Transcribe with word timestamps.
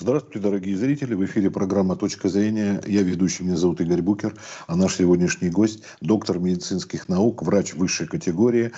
Здравствуйте, 0.00 0.38
дорогие 0.38 0.76
зрители. 0.76 1.14
В 1.14 1.24
эфире 1.24 1.50
программа 1.50 1.96
«Точка 1.96 2.28
зрения». 2.28 2.80
Я 2.86 3.02
ведущий, 3.02 3.42
меня 3.42 3.56
зовут 3.56 3.80
Игорь 3.80 4.00
Букер. 4.00 4.32
А 4.68 4.76
наш 4.76 4.94
сегодняшний 4.94 5.50
гость– 5.50 5.82
доктор 6.00 6.38
медицинских 6.38 7.08
наук, 7.08 7.42
врач 7.42 7.74
высшей 7.74 8.06
категории, 8.06 8.70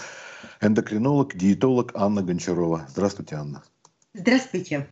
эндокринолог, 0.63 1.37
диетолог 1.37 1.93
Анна 1.95 2.23
Гончарова. 2.23 2.87
Здравствуйте, 2.89 3.37
Анна. 3.37 3.63
Здравствуйте. 4.15 4.89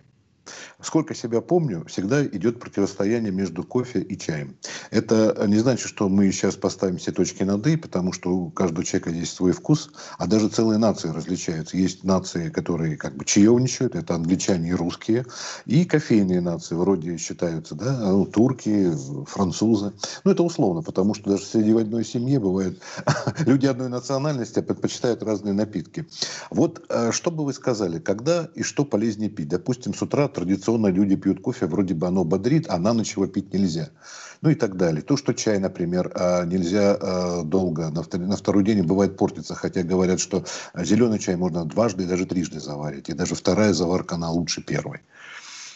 Сколько 0.80 1.14
себя 1.14 1.40
помню, 1.40 1.84
всегда 1.86 2.24
идет 2.24 2.60
противостояние 2.60 3.32
между 3.32 3.64
кофе 3.64 4.00
и 4.00 4.16
чаем. 4.18 4.56
Это 4.90 5.44
не 5.46 5.58
значит, 5.58 5.88
что 5.88 6.08
мы 6.08 6.30
сейчас 6.32 6.56
поставим 6.56 6.98
все 6.98 7.12
точки 7.12 7.42
над 7.42 7.66
«и», 7.66 7.76
потому 7.76 8.12
что 8.12 8.30
у 8.30 8.50
каждого 8.50 8.84
человека 8.84 9.10
есть 9.10 9.34
свой 9.34 9.52
вкус, 9.52 9.90
а 10.18 10.26
даже 10.26 10.48
целые 10.48 10.78
нации 10.78 11.08
различаются. 11.08 11.76
Есть 11.76 12.04
нации, 12.04 12.50
которые 12.50 12.96
как 12.96 13.16
бы 13.16 13.24
чаевничают, 13.24 13.94
это 13.94 14.14
англичане 14.14 14.70
и 14.70 14.74
русские, 14.74 15.24
и 15.66 15.84
кофейные 15.84 16.40
нации 16.40 16.74
вроде 16.74 17.16
считаются, 17.18 17.74
да, 17.74 17.98
ну, 17.98 18.26
турки, 18.26 18.92
французы. 19.26 19.92
Ну, 20.24 20.30
это 20.30 20.42
условно, 20.42 20.82
потому 20.82 21.14
что 21.14 21.30
даже 21.30 21.44
среди 21.44 21.72
одной 21.72 22.04
семьи 22.04 22.38
бывают 22.38 22.80
люди 23.46 23.66
одной 23.66 23.88
национальности 23.88 24.60
предпочитают 24.60 25.22
разные 25.22 25.54
напитки. 25.54 26.06
Вот 26.50 26.84
э, 26.88 27.12
что 27.12 27.30
бы 27.30 27.44
вы 27.44 27.52
сказали, 27.52 27.98
когда 27.98 28.48
и 28.54 28.62
что 28.62 28.84
полезнее 28.84 29.30
пить? 29.30 29.48
Допустим, 29.48 29.94
с 29.94 30.02
утра 30.02 30.28
традиционно 30.38 30.86
люди 30.86 31.16
пьют 31.16 31.40
кофе, 31.40 31.66
вроде 31.66 31.94
бы 31.94 32.06
оно 32.06 32.24
бодрит, 32.24 32.66
а 32.68 32.78
на 32.78 32.92
ночь 32.92 33.16
его 33.16 33.26
пить 33.26 33.52
нельзя. 33.52 33.90
Ну 34.40 34.50
и 34.50 34.54
так 34.54 34.76
далее. 34.76 35.02
То, 35.02 35.16
что 35.16 35.34
чай, 35.34 35.58
например, 35.58 36.12
а, 36.14 36.44
нельзя 36.44 36.96
а, 37.00 37.42
долго, 37.42 37.90
на 37.90 38.36
второй 38.36 38.64
день 38.64 38.82
бывает 38.82 39.16
портится, 39.16 39.54
хотя 39.54 39.82
говорят, 39.82 40.20
что 40.20 40.44
зеленый 40.76 41.18
чай 41.18 41.36
можно 41.36 41.64
дважды 41.64 42.04
и 42.04 42.06
даже 42.06 42.24
трижды 42.24 42.60
заварить, 42.60 43.08
и 43.08 43.14
даже 43.14 43.34
вторая 43.34 43.72
заварка, 43.72 44.14
она 44.14 44.30
лучше 44.30 44.62
первой. 44.62 45.00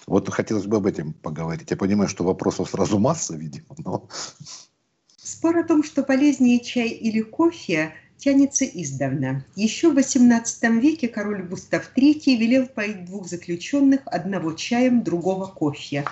Вот 0.07 0.29
хотелось 0.31 0.67
бы 0.67 0.77
об 0.77 0.87
этом 0.87 1.13
поговорить. 1.13 1.71
Я 1.71 1.77
понимаю, 1.77 2.09
что 2.09 2.25
вопросов 2.25 2.71
сразу 2.71 2.99
масса, 2.99 3.37
видимо, 3.37 3.75
но... 3.79 4.09
Спор 5.17 5.59
о 5.59 5.65
том, 5.65 5.85
что 5.85 6.03
полезнее 6.03 6.59
чай 6.61 6.89
или 6.89 7.21
кофе, 7.21 7.93
тянется 8.23 8.65
издавна. 8.65 9.45
Еще 9.57 9.91
в 9.91 9.99
XVIII 9.99 10.79
веке 10.81 11.09
король 11.09 11.43
Густав 11.43 11.91
III 11.97 12.37
велел 12.37 12.67
поить 12.67 13.05
двух 13.05 13.29
заключенных 13.29 14.03
одного 14.07 14.53
чаем, 14.53 15.03
другого 15.03 15.47
кофе. 15.47 16.05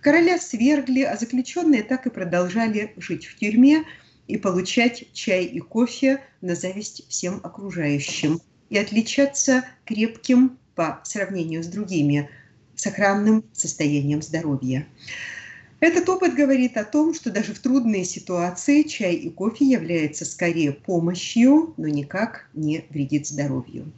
Короля 0.00 0.38
свергли, 0.38 1.02
а 1.02 1.16
заключенные 1.16 1.84
так 1.84 2.06
и 2.06 2.10
продолжали 2.10 2.92
жить 2.96 3.26
в 3.26 3.38
тюрьме 3.38 3.84
и 4.26 4.36
получать 4.36 5.04
чай 5.12 5.44
и 5.44 5.60
кофе 5.60 6.20
на 6.40 6.56
зависть 6.56 7.04
всем 7.08 7.38
окружающим 7.44 8.40
и 8.68 8.76
отличаться 8.78 9.64
крепким 9.84 10.58
по 10.74 11.00
сравнению 11.04 11.62
с 11.62 11.68
другими 11.68 12.28
сохранным 12.74 13.44
состоянием 13.52 14.20
здоровья. 14.20 14.84
Этот 15.82 16.08
опыт 16.08 16.34
говорит 16.34 16.76
о 16.76 16.84
том, 16.84 17.12
что 17.12 17.28
даже 17.32 17.54
в 17.54 17.58
трудные 17.58 18.04
ситуации 18.04 18.84
чай 18.84 19.14
и 19.14 19.28
кофе 19.28 19.64
являются 19.64 20.24
скорее 20.24 20.70
помощью, 20.70 21.74
но 21.76 21.88
никак 21.88 22.48
не 22.54 22.84
вредит 22.90 23.26
здоровью. 23.26 23.90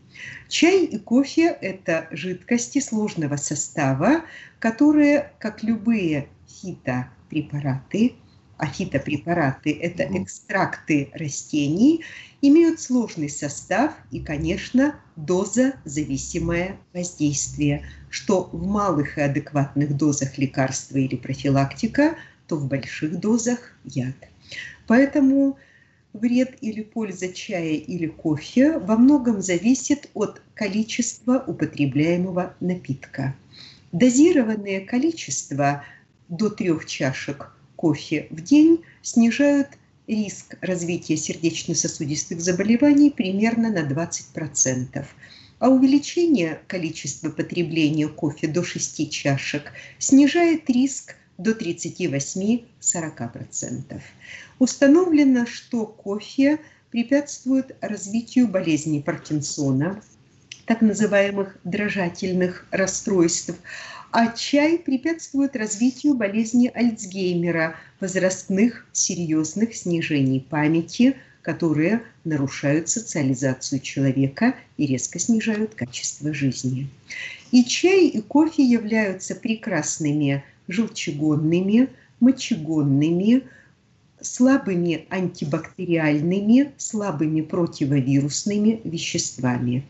Чай 0.49 0.87
и 0.87 0.99
кофе– 0.99 1.49
это 1.61 2.09
жидкости 2.11 2.81
сложного 2.81 3.37
состава, 3.37 4.23
которые, 4.61 5.31
как 5.39 5.63
любые 5.63 6.29
фитопрепараты, 6.49 8.15
а 8.59 8.67
фитопрепараты– 8.67 9.73
это 9.83 10.05
экстракты 10.05 11.11
растений, 11.15 12.05
имеют 12.41 12.81
сложный 12.81 13.29
состав 13.29 13.93
и, 14.11 14.21
конечно, 14.21 14.97
доза-зависимое 15.17 16.77
воздействие, 16.93 17.85
что 18.11 18.49
в 18.53 18.67
малых 18.67 19.19
и 19.19 19.23
адекватных 19.23 19.97
дозах 19.97 20.39
лекарства 20.39 20.99
или 20.99 21.17
профилактика, 21.17 22.17
то 22.47 22.57
в 22.57 22.69
больших 22.69 23.19
дозах 23.19 23.73
яд. 23.85 24.15
Поэтому 24.87 25.59
вред 26.13 26.57
или 26.61 26.83
польза 26.83 27.33
чая 27.33 27.75
или 27.75 28.07
кофе 28.07 28.79
во 28.79 28.97
многом 28.97 29.43
зависит 29.43 30.09
от 30.15 30.41
количества 30.55 31.43
употребляемого 31.47 32.55
напитка. 32.61 33.35
Дозированное 33.93 34.81
количество 34.81 35.85
до 36.29 36.51
трех 36.51 36.87
чашек 36.87 37.55
кофе 37.85 38.27
в 38.31 38.41
день 38.41 38.83
снижают 39.03 39.69
риск 40.07 40.57
развития 40.63 41.19
сердечно-сосудистых 41.19 42.41
заболеваний 42.41 43.11
примерно 43.11 43.71
на 43.71 43.87
20%. 43.87 45.05
А 45.59 45.69
увеличение 45.69 46.63
количества 46.67 47.29
потребления 47.29 48.09
кофе 48.09 48.49
до 48.49 48.65
6 48.65 49.13
чашек 49.13 49.71
снижает 49.99 50.71
риск 50.71 51.17
до 51.37 51.51
38-40%. 51.51 54.01
Установлено, 54.59 55.45
что 55.45 55.85
кофе 55.85 56.61
препятствует 56.91 57.77
развитию 57.83 58.49
болезни 58.49 59.01
Паркинсона, 59.01 60.03
так 60.65 60.81
называемых 60.81 61.59
дрожательных 61.65 62.67
расстройств, 62.71 63.55
а 64.17 64.29
чай 64.29 64.79
препятствует 64.79 65.57
развитию 65.57 66.15
болезни 66.15 66.71
Альцгеймера, 66.73 67.75
возрастных 67.99 68.87
серьезных 68.93 69.75
снижений 69.75 70.39
памяти, 70.39 71.17
которые 71.43 72.01
нарушают 72.23 72.89
социализацию 72.89 73.81
человека 73.81 74.55
и 74.77 74.87
резко 74.87 75.19
снижают 75.19 75.75
качество 75.75 76.33
жизни. 76.33 76.87
И 77.51 77.65
чай, 77.65 78.07
и 78.07 78.21
кофе 78.21 78.63
являются 78.63 79.35
прекрасными 79.35 80.45
желчегонными, 80.69 81.89
мочегонными, 82.21 83.43
слабыми 84.25 85.07
антибактериальными, 85.11 86.73
слабыми 86.77 87.41
противовирусными 87.41 88.81
веществами. 88.85 89.85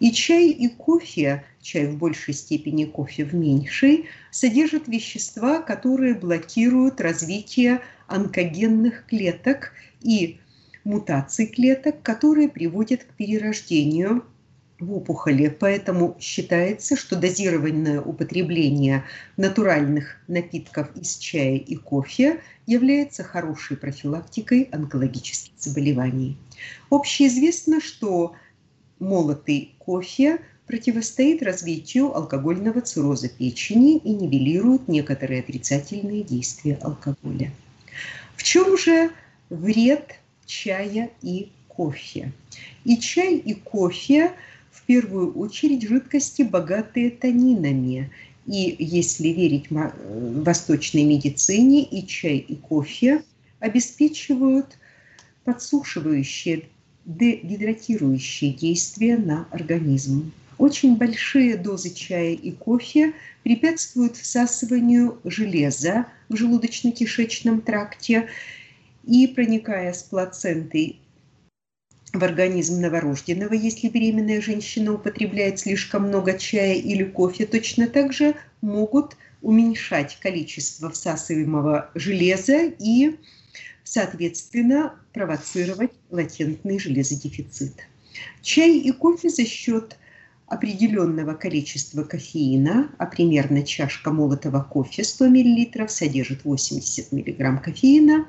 И 0.00 0.12
чай, 0.12 0.50
и 0.50 0.68
кофе, 0.68 1.44
чай 1.62 1.86
в 1.86 1.96
большей 1.96 2.34
степени, 2.34 2.84
кофе 2.84 3.24
в 3.24 3.34
меньшей, 3.34 4.06
содержат 4.30 4.88
вещества, 4.88 5.60
которые 5.60 6.14
блокируют 6.14 7.00
развитие 7.00 7.80
онкогенных 8.06 9.06
клеток 9.06 9.72
и 10.02 10.38
мутаций 10.84 11.46
клеток, 11.46 12.02
которые 12.02 12.48
приводят 12.48 13.04
к 13.04 13.08
перерождению 13.14 14.24
в 14.78 14.92
опухоли. 14.92 15.48
Поэтому 15.48 16.16
считается, 16.20 16.96
что 16.96 17.16
дозированное 17.16 18.00
употребление 18.00 19.04
натуральных 19.36 20.16
напитков 20.28 20.94
из 20.96 21.16
чая 21.16 21.56
и 21.56 21.76
кофе 21.76 22.40
является 22.66 23.22
хорошей 23.22 23.76
профилактикой 23.76 24.68
онкологических 24.72 25.52
заболеваний. 25.58 26.36
Общеизвестно, 26.90 27.80
что 27.80 28.34
молотый 28.98 29.74
кофе 29.78 30.40
противостоит 30.66 31.42
развитию 31.42 32.14
алкогольного 32.14 32.80
цирроза 32.80 33.28
печени 33.28 33.98
и 33.98 34.12
нивелирует 34.12 34.88
некоторые 34.88 35.40
отрицательные 35.40 36.24
действия 36.24 36.78
алкоголя. 36.82 37.52
В 38.34 38.42
чем 38.42 38.76
же 38.76 39.10
вред 39.48 40.18
чая 40.44 41.10
и 41.22 41.52
кофе? 41.68 42.32
И 42.84 42.98
чай, 42.98 43.36
и 43.36 43.54
кофе– 43.54 44.32
в 44.76 44.82
первую 44.82 45.32
очередь 45.34 45.88
жидкости, 45.88 46.42
богатые 46.42 47.10
танинами. 47.10 48.10
И 48.46 48.76
если 48.78 49.28
верить 49.28 49.66
восточной 49.70 51.04
медицине, 51.04 51.82
и 51.82 52.06
чай, 52.06 52.36
и 52.36 52.54
кофе 52.54 53.22
обеспечивают 53.58 54.78
подсушивающие, 55.44 56.64
дегидратирующие 57.04 58.52
действия 58.52 59.16
на 59.16 59.48
организм. 59.50 60.32
Очень 60.58 60.96
большие 60.96 61.56
дозы 61.56 61.94
чая 61.94 62.32
и 62.32 62.50
кофе 62.50 63.12
препятствуют 63.42 64.16
всасыванию 64.16 65.18
железа 65.24 66.06
в 66.28 66.34
желудочно-кишечном 66.34 67.60
тракте 67.60 68.28
и, 69.06 69.26
проникая 69.26 69.92
с 69.92 70.02
плацентой 70.02 70.98
в 72.18 72.24
организм 72.24 72.80
новорожденного, 72.80 73.54
если 73.54 73.88
беременная 73.88 74.40
женщина 74.40 74.94
употребляет 74.94 75.60
слишком 75.60 76.08
много 76.08 76.38
чая 76.38 76.74
или 76.74 77.04
кофе, 77.04 77.46
точно 77.46 77.88
так 77.88 78.12
же 78.12 78.34
могут 78.60 79.16
уменьшать 79.42 80.18
количество 80.20 80.90
всасываемого 80.90 81.90
железа 81.94 82.72
и, 82.78 83.16
соответственно, 83.84 84.94
провоцировать 85.12 85.92
латентный 86.10 86.78
железодефицит. 86.78 87.74
Чай 88.42 88.78
и 88.78 88.92
кофе 88.92 89.28
за 89.28 89.44
счет 89.44 89.96
определенного 90.46 91.34
количества 91.34 92.04
кофеина, 92.04 92.90
а 92.98 93.06
примерно 93.06 93.62
чашка 93.62 94.12
молотого 94.12 94.62
кофе 94.62 95.04
100 95.04 95.28
мл 95.28 95.88
содержит 95.88 96.44
80 96.44 97.12
мг 97.12 97.62
кофеина, 97.62 98.26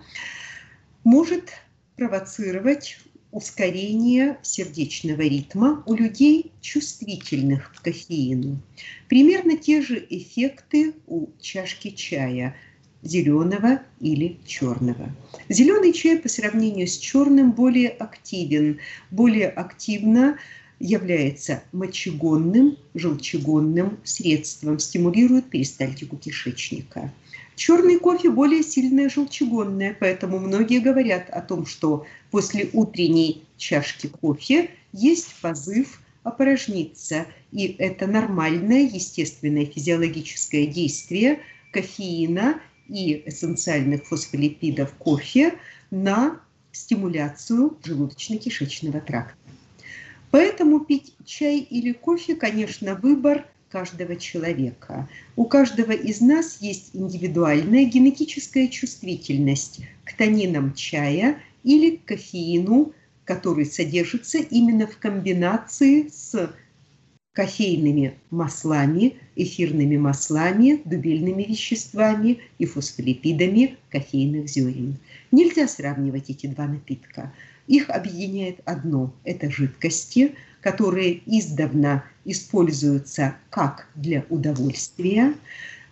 может 1.04 1.51
провоцировать 1.95 2.98
ускорение 3.38 4.39
сердечного 4.42 5.22
ритма 5.22 5.84
у 5.86 5.94
людей, 5.94 6.51
чувствительных 6.60 7.72
к 7.72 7.84
кофеину. 7.84 8.60
Примерно 9.07 9.56
те 9.56 9.84
же 9.84 10.04
эффекты 10.10 10.95
у 11.06 11.28
чашки 11.39 11.92
чая 11.92 12.56
зеленого 13.04 13.81
или 14.00 14.38
черного. 14.48 15.16
Зеленый 15.50 15.94
чай 15.94 16.18
по 16.18 16.28
сравнению 16.28 16.88
с 16.88 16.98
черным 16.98 17.51
более 17.51 17.89
активен, 17.89 18.80
более 19.12 19.50
активно 19.50 20.40
является 20.80 21.62
мочегонным, 21.72 22.80
желчегонным 22.95 24.00
средством, 24.04 24.80
стимулирует 24.80 25.51
перистальтику 25.51 26.18
кишечника. 26.18 27.13
Черный 27.57 27.98
кофе 27.98 28.30
более 28.30 28.62
сильное 28.62 29.09
желчегонное, 29.09 29.98
поэтому 30.00 30.38
многие 30.38 30.77
говорят 30.80 31.27
о 31.31 31.42
том, 31.42 31.65
что 31.65 32.06
после 32.30 32.69
утренней 32.71 33.45
чашки 33.57 34.06
кофе 34.06 34.69
есть 34.94 35.33
позыв 35.42 36.00
опорожниться. 36.21 37.25
И 37.51 37.75
это 37.80 38.06
нормальное, 38.06 38.83
естественное 38.83 39.65
физиологическое 39.65 40.68
действие 40.68 41.39
кофеина 41.74 42.62
и 42.88 43.24
эссенциальных 43.25 44.06
фосфолипидов 44.06 44.94
кофе 44.94 45.56
на 45.89 46.39
стимуляцию 46.71 47.75
желудочно-кишечного 47.83 49.01
тракта. 49.01 49.36
Поэтому 50.30 50.81
пить 50.81 51.15
чай 51.25 51.57
или 51.57 51.92
кофе, 51.92 52.36
конечно, 52.36 52.94
выбор 52.94 53.48
каждого 53.69 54.16
человека. 54.16 55.08
У 55.36 55.46
каждого 55.46 55.92
из 55.92 56.22
нас 56.22 56.58
есть 56.62 56.92
индивидуальная 56.94 57.86
генетическая 57.86 58.68
чувствительность 58.68 59.81
к 60.04 60.14
танинам 60.16 60.74
чая 60.74 61.38
или 61.64 61.98
к 61.98 62.06
кофеину, 62.06 62.94
который 63.25 63.66
содержится 63.66 64.38
именно 64.38 64.88
в 64.88 64.98
комбинации 64.98 66.08
с 66.08 66.50
кофейными 67.34 68.16
маслами, 68.31 69.18
эфирными 69.36 69.96
маслами, 69.98 70.81
дубильными 70.86 71.44
веществами 71.44 72.40
и 72.58 72.66
фосфолипидами 72.66 73.78
кофейных 73.92 74.50
зерен. 74.50 74.98
Нельзя 75.31 75.68
сравнивать 75.68 76.31
эти 76.31 76.48
два 76.48 76.66
напитка. 76.66 77.31
Их 77.68 77.92
объединяет 77.92 78.62
одно– 78.66 79.14
это 79.24 79.52
жидкости, 79.52 80.34
которые 80.62 81.22
издавна 81.28 82.06
используются 82.28 83.36
как 83.50 83.88
для 83.96 84.26
удовольствия, 84.30 85.34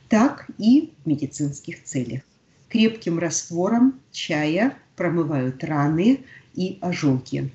так 0.10 0.48
и 0.60 0.92
в 1.04 1.10
медицинских 1.10 1.84
целях. 1.84 2.22
Крепким 2.70 3.18
раствором 3.18 4.00
чая 4.12 4.78
промывают 4.96 5.64
раны 5.64 6.20
и 6.54 6.78
ожоги. 6.82 7.50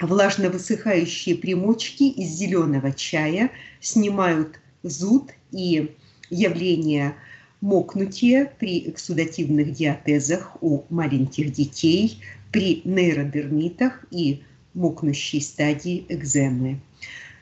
Влажно 0.00 0.48
высыхающие 0.48 1.34
примочки 1.34 2.04
из 2.04 2.30
зеленого 2.30 2.92
чая 2.92 3.50
снимают 3.80 4.60
зуд 4.82 5.32
и 5.50 5.94
явление 6.30 7.14
мокнутия 7.60 8.50
при 8.58 8.88
эксудативных 8.88 9.72
диатезах 9.72 10.56
у 10.62 10.84
маленьких 10.88 11.52
детей, 11.52 12.22
при 12.52 12.80
нейродермитах 12.84 14.06
и 14.10 14.42
мокнущей 14.72 15.40
стадии 15.40 16.06
экземы. 16.08 16.80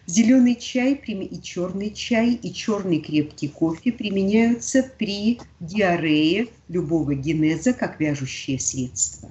Зеленый 0.08 0.54
чай 0.54 0.94
и 0.94 1.42
черный 1.42 1.90
чай 1.90 2.32
и 2.32 2.50
черный 2.50 2.98
крепкий 2.98 3.48
кофе 3.48 3.92
применяются 3.92 4.82
при 4.98 5.38
диарее 5.60 6.46
любого 6.68 7.14
генеза 7.14 7.74
как 7.74 8.00
вяжущее 8.00 8.58
средство. 8.58 9.30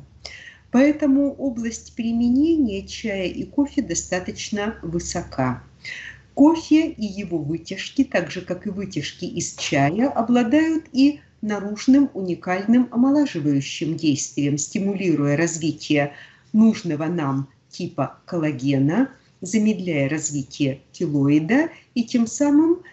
Поэтому 0.72 1.34
область 1.34 1.96
применения 1.96 2.86
чая 2.86 3.26
и 3.26 3.44
кофе 3.44 3.82
достаточно 3.82 4.76
высока. 4.84 5.64
Кофе 6.36 6.92
и 6.92 7.06
его 7.06 7.40
вытяжки, 7.40 8.04
так 8.04 8.30
же 8.30 8.42
как 8.42 8.68
и 8.68 8.70
вытяжки 8.70 9.26
из 9.26 9.56
чая, 9.56 10.08
обладают 10.10 10.86
и 10.94 11.22
наружным 11.42 12.12
уникальным 12.14 12.88
омолаживающим 12.92 13.98
действием, 13.98 14.60
стимулируя 14.60 15.38
развитие 15.38 16.14
нужного 16.54 17.08
нам 17.08 17.50
типа 17.72 18.20
коллагена, 18.26 19.10
замедляя 19.42 20.10
развитие 20.10 20.82
телоида 20.92 21.70
и 21.96 22.04
тем 22.04 22.28
самым 22.28 22.84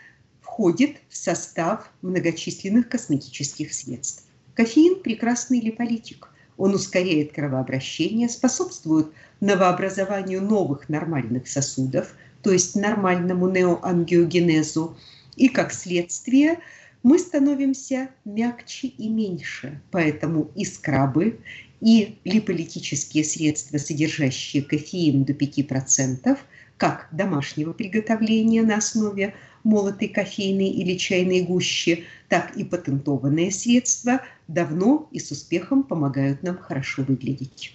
входит 0.41 0.99
в 1.09 1.17
состав 1.17 1.91
многочисленных 2.03 2.89
косметических 2.89 3.73
средств. 3.73 4.25
Кофеин– 4.55 5.01
прекрасный 5.03 5.61
липолитик. 5.61 6.29
Он 6.57 6.75
ускоряет 6.75 7.33
кровообращение, 7.33 8.29
способствует 8.29 9.09
новообразованию 9.41 10.41
новых 10.43 10.89
нормальных 10.89 11.49
сосудов, 11.49 12.15
то 12.43 12.53
есть 12.53 12.77
нормальному 12.77 13.49
неоангиогенезу, 13.49 14.97
и 15.35 15.49
как 15.49 15.73
следствие 15.73 16.61
мы 17.03 17.19
становимся 17.19 18.11
мягче 18.25 18.89
и 18.89 19.09
меньше. 19.09 19.81
Поэтому 19.91 20.51
и 20.55 20.65
скрабы, 20.65 21.41
и 21.85 22.19
липолитические 22.25 23.25
средства, 23.25 23.77
содержащие 23.77 24.63
кофеин 24.63 25.25
до 25.25 25.35
5%, 25.35 26.39
как 26.79 27.09
домашнего 27.13 27.75
приготовления 27.75 28.63
на 28.63 28.79
основе 28.79 29.35
молотой 29.65 30.09
кофейной 30.09 30.71
или 30.71 30.97
чайной 30.97 31.43
гущи, 31.43 32.05
так 32.31 32.57
и 32.57 32.65
патентованные 32.65 33.51
средства 33.51 34.23
давно 34.49 35.11
и 35.13 35.21
с 35.21 35.31
успехом 35.31 35.83
помогают 35.83 36.43
нам 36.43 36.57
хорошо 36.57 37.03
выглядеть. 37.03 37.75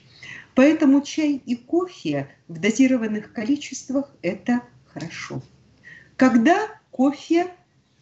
Поэтому 0.56 1.02
чай 1.02 1.40
и 1.46 1.56
кофе 1.56 2.30
в 2.48 2.60
дозированных 2.60 3.32
количествах– 3.32 4.12
это 4.24 4.64
хорошо. 4.88 5.44
Когда 6.16 6.58
кофе 6.90 7.46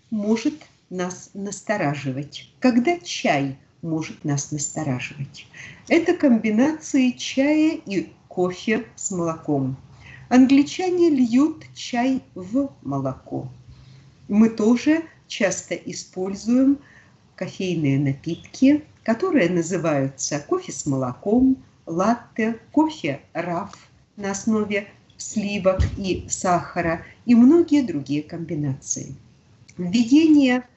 может 0.10 0.56
нас 0.90 1.32
настораживать? 1.34 2.50
Когда 2.62 2.98
чай 3.00 3.58
может 3.88 4.24
нас 4.24 4.52
настораживать? 4.52 5.48
Это 5.88 6.14
комбинации 6.14 7.12
чая 7.12 7.80
и 7.86 8.12
кофе 8.28 8.86
с 8.96 9.12
молоком. 9.12 9.78
Англичане 10.30 11.10
льют 11.10 11.66
чай 11.74 12.22
в 12.36 12.70
молоко. 12.82 13.50
Мы 14.28 14.50
тоже 14.50 15.04
часто 15.28 15.76
используем 15.76 16.80
кофейные 17.36 17.98
напитки, 18.00 18.84
которые 19.04 19.50
называются 19.50 20.40
кофе 20.40 20.72
с 20.72 20.86
молоком, 20.86 21.58
латте, 21.86 22.60
кофе 22.72 23.22
раф 23.34 23.72
на 24.18 24.32
основе 24.32 24.88
сливок 25.18 25.80
и 25.98 26.26
сахара 26.30 27.04
и 27.26 27.36
многие 27.36 27.82
другие 27.82 28.24
комбинации. 28.24 29.16
Введение 29.78 30.68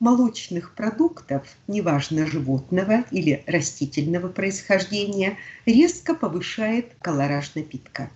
молочных 0.00 0.74
продуктов, 0.74 1.46
неважно 1.66 2.26
животного 2.26 3.04
или 3.10 3.42
растительного 3.46 4.28
происхождения, 4.28 5.36
резко 5.66 6.14
повышает 6.14 6.94
колораж 7.00 7.54
напитка. 7.54 8.10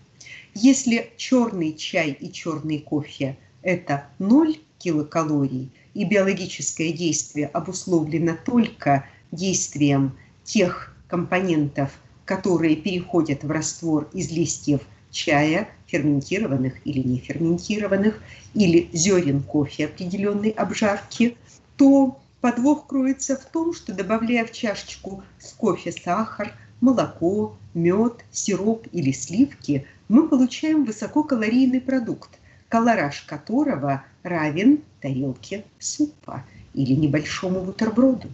Если 0.55 1.11
черный 1.17 1.75
чай 1.75 2.11
и 2.11 2.31
черный 2.31 2.79
кофе– 2.79 3.37
это 3.63 4.07
0 4.19 4.57
килокалорий, 4.79 5.71
и 5.95 6.05
биологическое 6.05 6.93
действие 6.93 7.47
обусловлено 7.49 8.37
только 8.45 9.07
действием 9.31 10.17
тех 10.45 10.97
компонентов, 11.09 11.91
которые 12.25 12.77
переходят 12.77 13.45
в 13.45 13.51
раствор 13.51 14.09
из 14.13 14.31
листьев 14.31 14.81
чая, 15.11 15.69
ферментированных 15.87 16.87
или 16.87 17.01
не 17.07 17.19
ферментированных, 17.19 18.23
или 18.55 18.89
зерен 18.93 19.43
кофе 19.43 19.87
определенной 19.87 20.51
обжарки, 20.51 21.37
то 21.83 22.21
подвох 22.41 22.87
кроется 22.87 23.37
в 23.37 23.45
том, 23.47 23.75
что 23.75 23.93
добавляя 23.93 24.45
в 24.45 24.53
чашечку 24.53 25.25
с 25.41 25.53
кофе 25.53 25.91
сахар, 25.91 26.53
молоко, 26.81 27.57
мед, 27.75 28.25
сироп 28.31 28.87
или 28.93 29.11
сливки, 29.11 29.85
мы 30.09 30.29
получаем 30.29 30.85
высококалорийный 30.85 31.81
продукт, 31.81 32.39
колораж 32.69 33.23
которого 33.23 34.05
равен 34.23 34.85
тарелке 35.01 35.65
супа 35.81 36.45
или 36.73 36.93
небольшому 36.93 37.63
бутерброду. 37.63 38.29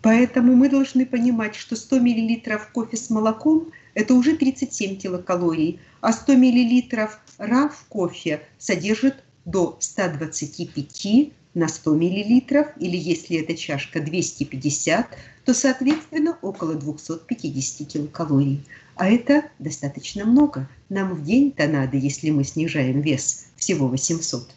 Поэтому 0.00 0.54
мы 0.54 0.70
должны 0.70 1.04
понимать, 1.04 1.56
что 1.56 1.76
100 1.76 2.00
мл 2.00 2.58
кофе 2.72 2.96
с 2.96 3.10
молоком– 3.10 3.70
это 3.92 4.14
уже 4.14 4.34
37 4.34 4.96
килокалорий, 4.96 5.78
а 6.00 6.14
100 6.14 6.32
мл 6.38 6.82
раф 7.36 7.84
кофе 7.90 8.40
содержит 8.56 9.22
до 9.44 9.76
125 9.78 11.32
на 11.58 11.68
100 11.68 11.94
мл, 11.94 12.00
или 12.00 12.96
если 12.96 13.40
эта 13.40 13.56
чашка 13.56 14.00
250, 14.00 15.06
то, 15.44 15.54
соответственно, 15.54 16.38
около 16.42 16.74
250 16.74 17.88
килокалорий. 17.88 18.64
А 18.96 19.08
это 19.08 19.44
достаточно 19.58 20.24
много. 20.24 20.68
Нам 20.88 21.14
в 21.14 21.24
день-то 21.24 21.68
надо, 21.68 21.96
если 21.96 22.30
мы 22.30 22.44
снижаем 22.44 23.00
вес, 23.00 23.46
всего 23.56 23.88
800. 23.88 24.50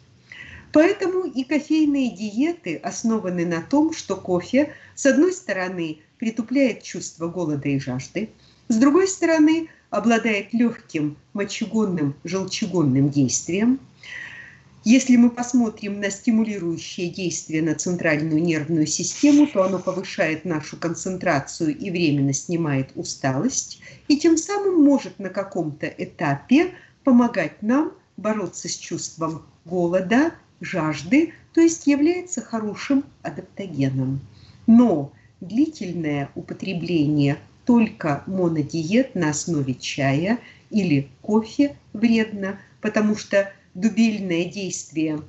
Поэтому 0.72 1.24
и 1.24 1.44
кофейные 1.44 2.10
диеты 2.10 2.76
основаны 2.76 3.44
на 3.44 3.60
том, 3.60 3.92
что 3.92 4.16
кофе, 4.16 4.72
с 4.94 5.04
одной 5.06 5.32
стороны, 5.32 5.98
притупляет 6.18 6.82
чувство 6.82 7.28
голода 7.28 7.68
и 7.68 7.78
жажды, 7.78 8.30
с 8.68 8.76
другой 8.76 9.06
стороны, 9.06 9.68
обладает 9.90 10.54
легким 10.54 11.16
мочегонным, 11.34 12.14
желчегонным 12.24 13.10
действием. 13.10 13.80
Если 14.84 15.14
мы 15.14 15.30
посмотрим 15.30 16.00
на 16.00 16.10
стимулирующее 16.10 17.08
действие 17.08 17.62
на 17.62 17.76
центральную 17.76 18.42
нервную 18.42 18.86
систему, 18.88 19.46
то 19.46 19.62
оно 19.62 19.78
повышает 19.78 20.44
нашу 20.44 20.76
концентрацию 20.76 21.76
и 21.76 21.90
временно 21.90 22.32
снимает 22.32 22.90
усталость, 22.96 23.80
и 24.08 24.16
тем 24.16 24.36
самым 24.36 24.82
может 24.82 25.20
на 25.20 25.30
каком-то 25.30 25.86
этапе 25.86 26.72
помогать 27.04 27.62
нам 27.62 27.92
бороться 28.16 28.68
с 28.68 28.76
чувством 28.76 29.44
голода, 29.64 30.32
жажды, 30.60 31.32
то 31.54 31.60
есть 31.60 31.86
является 31.86 32.40
хорошим 32.40 33.04
адаптогеном. 33.22 34.20
Но 34.66 35.12
длительное 35.40 36.30
употребление 36.34 37.38
только 37.64 38.24
монодиет 38.26 39.14
на 39.14 39.30
основе 39.30 39.74
чая 39.74 40.40
или 40.70 41.08
кофе 41.20 41.76
вредно, 41.92 42.58
потому 42.80 43.16
что 43.16 43.52
дубильное 43.74 44.44
действие 44.44 45.22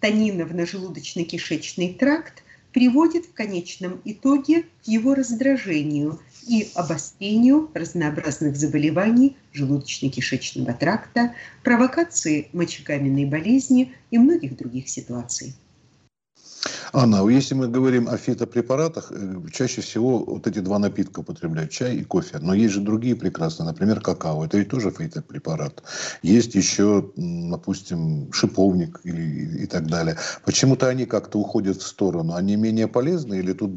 танинов 0.00 0.52
на 0.52 0.62
желудочно-кишечный 0.62 1.94
тракт 1.94 2.42
приводит 2.72 3.26
в 3.26 3.32
конечном 3.32 4.00
итоге 4.04 4.62
к 4.62 4.86
его 4.86 5.14
раздражению 5.14 6.20
и 6.46 6.68
обострению 6.74 7.70
разнообразных 7.74 8.56
заболеваний 8.56 9.36
желудочно-кишечного 9.52 10.76
тракта, 10.78 11.34
провокации 11.64 12.48
мочекаменной 12.52 13.24
болезни 13.24 13.92
и 14.10 14.18
многих 14.18 14.56
других 14.56 14.88
ситуаций. 14.88 15.54
Анна, 16.92 17.26
если 17.28 17.54
мы 17.54 17.68
говорим 17.68 18.08
о 18.08 18.16
фитопрепаратах, 18.16 19.12
э, 19.12 19.40
чаще 19.52 19.80
всего 19.80 20.18
вот 20.24 20.46
эти 20.46 20.58
два 20.58 20.78
напитка 20.78 21.20
употребляют, 21.20 21.70
чай 21.70 21.96
и 21.96 22.04
кофе. 22.04 22.38
Но 22.40 22.54
есть 22.54 22.74
же 22.74 22.80
другие 22.80 23.14
прекрасные, 23.14 23.66
например, 23.66 24.00
какао. 24.00 24.44
Это 24.44 24.58
ведь 24.58 24.68
тоже 24.68 24.90
фитопрепарат. 24.90 25.82
Есть 26.22 26.54
еще, 26.54 27.10
допустим, 27.16 28.32
шиповник 28.32 29.00
или, 29.04 29.62
и 29.62 29.66
так 29.66 29.86
далее. 29.86 30.16
Почему-то 30.44 30.88
они 30.88 31.06
как-то 31.06 31.38
уходят 31.38 31.76
в 31.76 31.86
сторону. 31.86 32.34
Они 32.34 32.56
менее 32.56 32.88
полезны 32.88 33.36
или 33.38 33.52
тут 33.52 33.70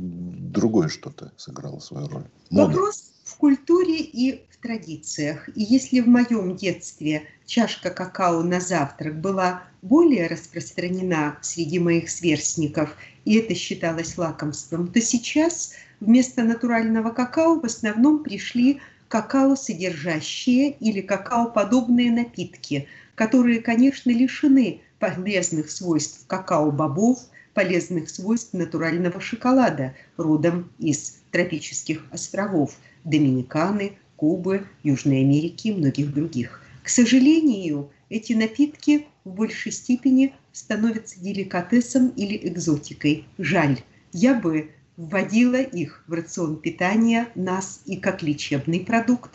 другое 0.52 0.90
что-то 0.90 1.32
сыграло 1.38 1.80
свою 1.80 2.08
роль? 2.08 2.26
Мода. 2.50 2.74
Вопрос 2.74 3.13
в 3.34 3.38
культуре 3.38 3.98
и 3.98 4.44
в 4.52 4.62
традициях. 4.62 5.50
И 5.56 5.64
если 5.64 6.02
в 6.02 6.08
моем 6.08 6.56
детстве 6.56 7.24
чашка 7.46 7.90
какао 7.90 8.44
на 8.44 8.60
завтрак 8.60 9.20
была 9.20 9.64
более 9.82 10.28
распространена 10.28 11.38
среди 11.42 11.80
моих 11.80 12.10
сверстников, 12.10 12.96
и 13.26 13.38
это 13.38 13.56
считалось 13.56 14.18
лакомством, 14.18 14.88
то 14.88 15.02
сейчас 15.02 15.74
вместо 16.00 16.44
натурального 16.44 17.10
какао 17.10 17.60
в 17.60 17.66
основном 17.66 18.24
пришли 18.24 18.80
какао 19.08 19.56
содержащие 19.56 20.72
или 20.72 21.02
какао-подобные 21.02 22.12
напитки, 22.12 22.88
которые, 23.16 23.62
конечно, 23.62 24.12
лишены 24.12 24.82
полезных 25.00 25.72
свойств 25.72 26.26
какао-бобов, 26.28 27.20
полезных 27.54 28.10
свойств 28.10 28.54
натурального 28.54 29.20
шоколада, 29.20 29.96
родом 30.18 30.72
из 30.80 31.18
тропических 31.32 32.06
островов 32.12 32.76
Доминиканы, 33.04 33.94
Кубы, 34.16 34.68
Южной 34.84 35.22
Америки 35.22 35.70
и 35.70 35.74
многих 35.74 36.14
других. 36.14 36.62
К 36.84 36.90
сожалению, 36.90 37.90
эти 38.10 38.34
напитки 38.34 39.08
в 39.24 39.32
большей 39.32 39.72
степени 39.72 40.34
становятся 40.52 41.20
деликатесом 41.20 42.10
или 42.10 42.40
экзотикой. 42.48 43.26
Жаль, 43.38 43.80
я 44.12 44.34
бы 44.34 44.72
вводила 44.98 45.62
их 45.62 46.04
в 46.08 46.14
рацион 46.14 46.58
питания 46.58 47.28
нас 47.36 47.82
и 47.86 47.98
как 47.98 48.22
лечебный 48.22 48.82
продукт, 48.82 49.32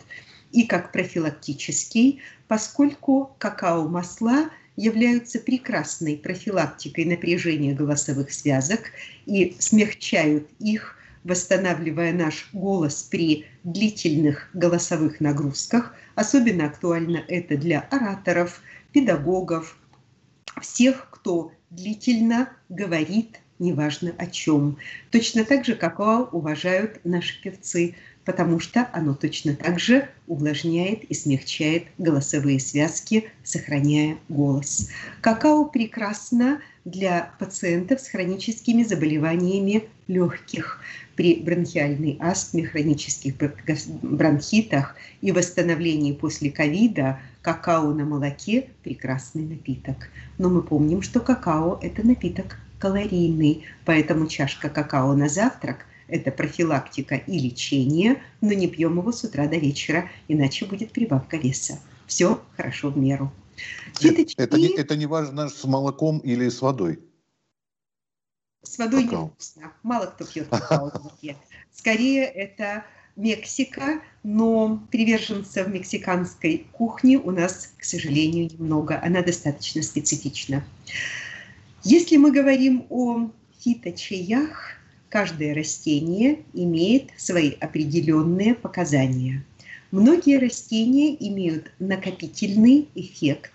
и 0.51 0.63
как 0.63 0.91
профилактический, 0.91 2.19
поскольку 2.47 3.35
какао-масла 3.37 4.49
являются 4.75 5.39
прекрасной 5.39 6.15
профилактикой 6.15 7.05
напряжения 7.05 7.73
голосовых 7.73 8.31
связок 8.31 8.91
и 9.25 9.55
смягчают 9.59 10.47
их 10.59 10.95
восстанавливая 11.23 12.13
наш 12.13 12.49
голос 12.53 13.03
при 13.03 13.45
длительных 13.63 14.49
голосовых 14.53 15.19
нагрузках. 15.19 15.93
Особенно 16.15 16.65
актуально 16.65 17.23
это 17.27 17.57
для 17.57 17.81
ораторов, 17.91 18.61
педагогов, 18.91 19.77
всех, 20.61 21.07
кто 21.11 21.51
длительно 21.69 22.49
говорит, 22.69 23.39
неважно 23.59 24.13
о 24.17 24.27
чем. 24.27 24.77
Точно 25.11 25.43
так 25.43 25.65
же, 25.65 25.75
как 25.75 25.99
уважают 25.99 26.99
наши 27.03 27.41
певцы, 27.41 27.95
потому 28.29 28.59
что 28.59 28.87
оно 28.93 29.15
точно 29.15 29.55
так 29.55 29.79
же 29.79 30.07
увлажняет 30.27 31.03
и 31.05 31.15
смягчает 31.15 31.85
голосовые 31.97 32.59
связки, 32.59 33.31
сохраняя 33.43 34.19
голос. 34.29 34.91
Какао 35.21 35.65
прекрасно 35.65 36.61
для 36.85 37.31
пациентов 37.39 37.99
с 37.99 38.07
хроническими 38.07 38.83
заболеваниями 38.83 39.85
легких 40.07 40.79
при 41.15 41.37
бронхиальной 41.37 42.17
астме, 42.19 42.67
хронических 42.67 43.33
бронхитах 44.03 44.95
и 45.21 45.31
восстановлении 45.31 46.13
после 46.13 46.51
ковида 46.51 47.19
какао 47.41 47.91
на 47.95 48.05
молоке– 48.05 48.67
прекрасный 48.83 49.41
напиток. 49.41 50.09
Но 50.37 50.49
мы 50.49 50.61
помним, 50.61 51.01
что 51.01 51.19
какао– 51.19 51.79
это 51.81 52.05
напиток 52.05 52.59
калорийный, 52.77 53.63
поэтому 53.85 54.27
чашка 54.27 54.69
какао 54.69 55.15
на 55.15 55.29
завтрак– 55.29 55.87
это 56.09 56.31
профилактика 56.31 57.15
и 57.15 57.39
лечение, 57.39 58.21
но 58.41 58.53
не 58.53 58.67
пьем 58.67 58.97
его 58.97 59.11
с 59.11 59.23
утра 59.23 59.47
до 59.47 59.57
вечера, 59.57 60.09
иначе 60.27 60.65
будет 60.65 60.91
прибавка 60.91 61.37
веса. 61.37 61.79
Все 62.07 62.41
хорошо 62.57 62.89
в 62.89 62.97
меру. 62.97 63.31
Это, 64.01 64.25
это, 64.37 64.57
не, 64.57 64.75
это 64.75 64.95
не 64.95 65.05
важно 65.05 65.49
с 65.49 65.63
молоком 65.63 66.19
или 66.19 66.49
с 66.49 66.61
водой. 66.61 66.99
С 68.63 68.77
водой 68.77 69.05
какао. 69.05 69.25
невкусно. 69.25 69.73
Мало 69.83 70.05
кто 70.07 70.25
пьет 70.25 70.47
какао 70.47 70.89
в 70.89 71.03
воде. 71.03 71.37
Скорее, 71.71 72.25
это 72.25 72.85
Мексика, 73.19 74.01
но 74.23 74.81
приверженцев 74.91 75.67
мексиканской 75.67 76.67
кухни 76.71 77.17
у 77.17 77.31
нас, 77.31 77.73
к 77.77 77.83
сожалению, 77.83 78.45
немного. 78.49 78.97
Она 79.03 79.21
достаточно 79.21 79.81
специфична. 79.81 80.63
Если 81.83 82.15
мы 82.15 82.31
говорим 82.31 82.85
о 82.89 83.29
фиточаях, 83.59 84.78
каждое 85.09 85.53
растение 85.53 86.39
имеет 86.53 87.09
свои 87.17 87.51
определенные 87.59 88.55
показания. 88.55 89.45
Многие 89.91 90.37
растения 90.37 91.15
имеют 91.19 91.71
накопительный 91.79 92.87
эффект, 92.95 93.51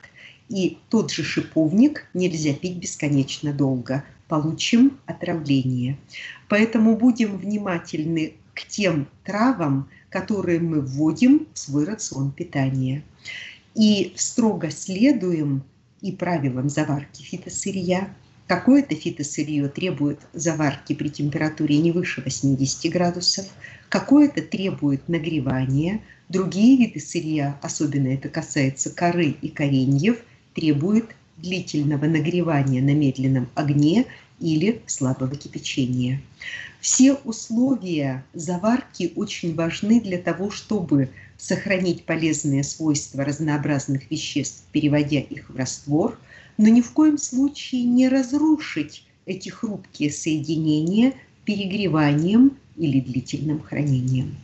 и 0.49 0.78
тот 0.90 1.11
же 1.11 1.23
шиповник 1.23 2.06
нельзя 2.12 2.52
пить 2.54 2.76
бесконечно 2.76 3.52
долго– 3.52 4.04
получим 4.28 4.99
отравление. 5.06 5.99
Поэтому 6.49 6.96
будем 6.96 7.37
внимательны 7.38 8.34
к 8.54 8.66
тем 8.66 9.08
травам, 9.25 9.88
которые 10.11 10.61
мы 10.61 10.80
вводим 10.80 11.46
в 11.52 11.58
свой 11.58 11.84
рацион 11.84 12.32
питания. 12.32 13.02
И 13.75 14.12
строго 14.16 14.70
следуем 14.70 15.62
и 16.00 16.12
правилам 16.12 16.68
заварки 16.68 17.23
фитосырья. 17.23 18.14
Какое-то 18.46 18.94
фитосырье 18.94 19.68
требует 19.68 20.20
заварки 20.34 20.94
при 20.94 21.08
температуре 21.08 21.78
не 21.78 21.92
выше 21.92 22.22
80 22.22 22.92
градусов, 22.92 23.46
какое-то 23.88 24.42
требует 24.42 25.08
нагревания, 25.08 26.02
другие 26.28 26.76
виды 26.76 27.00
сырья, 27.00 27.58
особенно 27.62 28.08
это 28.08 28.28
касается 28.28 28.90
коры 28.90 29.34
и 29.40 29.48
кореньев, 29.48 30.18
требуют 30.54 31.10
длительного 31.38 32.04
нагревания 32.04 32.82
на 32.82 32.94
медленном 32.94 33.48
огне 33.54 34.06
или 34.40 34.82
слабого 34.86 35.34
кипячения. 35.36 36.20
Все 36.80 37.14
условия 37.14 38.24
заварки 38.34 39.12
очень 39.16 39.54
важны 39.54 40.00
для 40.00 40.18
того, 40.18 40.50
чтобы 40.50 41.08
сохранить 41.38 42.04
полезные 42.04 42.62
свойства 42.62 43.24
разнообразных 43.24 44.10
веществ, 44.10 44.64
переводя 44.70 45.20
их 45.20 45.48
в 45.48 45.56
раствор, 45.56 46.18
но 46.56 46.68
ни 46.68 46.80
в 46.80 46.92
коем 46.92 47.18
случае 47.18 47.84
не 47.84 48.08
разрушить 48.08 49.06
эти 49.26 49.49
хрупкие 49.49 50.11
соединения 50.11 51.14
перегреванием 51.44 52.56
или 52.76 53.00
длительным 53.00 53.61
хранением. 53.61 54.37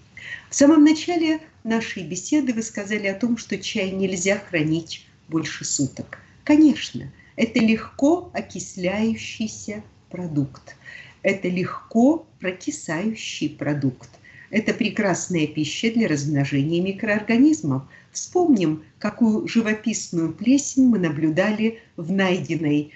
В 0.48 0.54
самом 0.54 0.84
начале 0.84 1.40
нашей 1.64 2.02
беседы 2.02 2.52
вы 2.52 2.62
сказали 2.62 3.06
о 3.06 3.14
том, 3.14 3.36
что 3.36 3.58
чай 3.58 3.90
нельзя 3.90 4.38
хранить 4.38 5.06
больше 5.28 5.64
суток. 5.64 6.18
Конечно, 6.44 7.10
это 7.36 7.60
легко 7.60 8.30
окисляющийся 8.34 9.82
продукт. 10.10 10.76
Это 11.22 11.48
легко 11.48 12.26
прокисающий 12.38 13.50
продукт. 13.50 14.10
Это 14.50 14.74
прекрасная 14.74 15.46
пища 15.46 15.92
для 15.92 16.08
размножения 16.08 16.80
микроорганизмов. 16.80 17.84
Вспомним, 18.10 18.82
какую 18.98 19.46
живописную 19.46 20.32
плесень 20.32 20.88
мы 20.88 20.98
наблюдали 20.98 21.78
в 21.96 22.10
найденной 22.10 22.92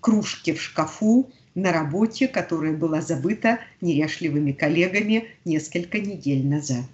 кружке 0.00 0.54
в 0.54 0.62
шкафу 0.62 1.30
на 1.54 1.72
работе, 1.72 2.28
которая 2.28 2.76
была 2.76 3.00
забыта 3.00 3.58
неряшливыми 3.80 4.52
коллегами 4.52 5.28
несколько 5.44 5.98
недель 5.98 6.46
назад. 6.46 6.84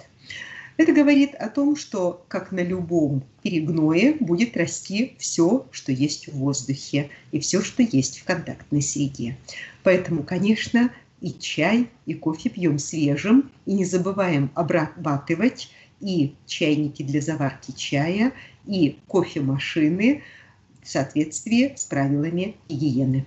Это 0.79 0.93
говорит 0.93 1.35
о 1.35 1.51
том, 1.51 1.77
что, 1.77 2.25
как 2.29 2.53
на 2.53 2.61
любом 2.61 3.23
перегное, 3.43 4.15
будет 4.19 4.57
расти 4.57 5.15
все, 5.19 5.67
что 5.73 5.93
есть 5.93 6.29
в 6.29 6.39
воздухе 6.39 7.11
и 7.33 7.41
все, 7.41 7.61
что 7.61 7.83
есть 7.83 8.21
в 8.21 8.25
контактной 8.25 8.81
среде. 8.81 9.37
Поэтому, 9.83 10.23
конечно, 10.23 10.91
и 11.21 11.33
чай, 11.33 11.91
и 12.07 12.15
кофе 12.15 12.49
пьем 12.49 12.79
свежим, 12.79 13.51
и 13.67 13.75
не 13.75 13.85
забываем 13.85 14.51
обрабатывать 14.55 15.71
и 16.01 16.35
чайники 16.47 17.03
для 17.03 17.21
заварки 17.21 17.73
чая, 17.73 18.33
и 18.67 18.99
кофемашины 19.07 20.23
в 20.83 20.89
соответствии 20.89 21.75
с 21.77 21.85
правилами 21.85 22.57
гигиены. 22.69 23.27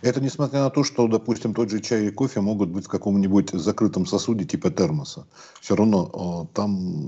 Это 0.00 0.20
несмотря 0.20 0.60
на 0.60 0.70
то, 0.70 0.84
что, 0.84 1.06
допустим, 1.08 1.52
тот 1.52 1.70
же 1.70 1.80
чай 1.80 2.06
и 2.06 2.10
кофе 2.10 2.40
могут 2.40 2.70
быть 2.70 2.86
в 2.86 2.88
каком-нибудь 2.88 3.50
закрытом 3.50 4.06
сосуде 4.06 4.44
типа 4.44 4.70
термоса. 4.70 5.26
Все 5.60 5.76
равно 5.76 6.48
там 6.54 7.04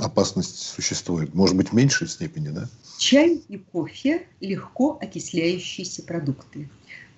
опасность 0.00 0.58
существует. 0.58 1.34
Может 1.34 1.56
быть, 1.56 1.68
в 1.68 1.72
меньшей 1.74 2.08
степени, 2.08 2.48
да? 2.48 2.68
Чай 2.98 3.42
и 3.48 3.58
кофе– 3.58 4.26
легко 4.40 4.98
окисляющиеся 5.00 6.02
продукты. 6.02 6.68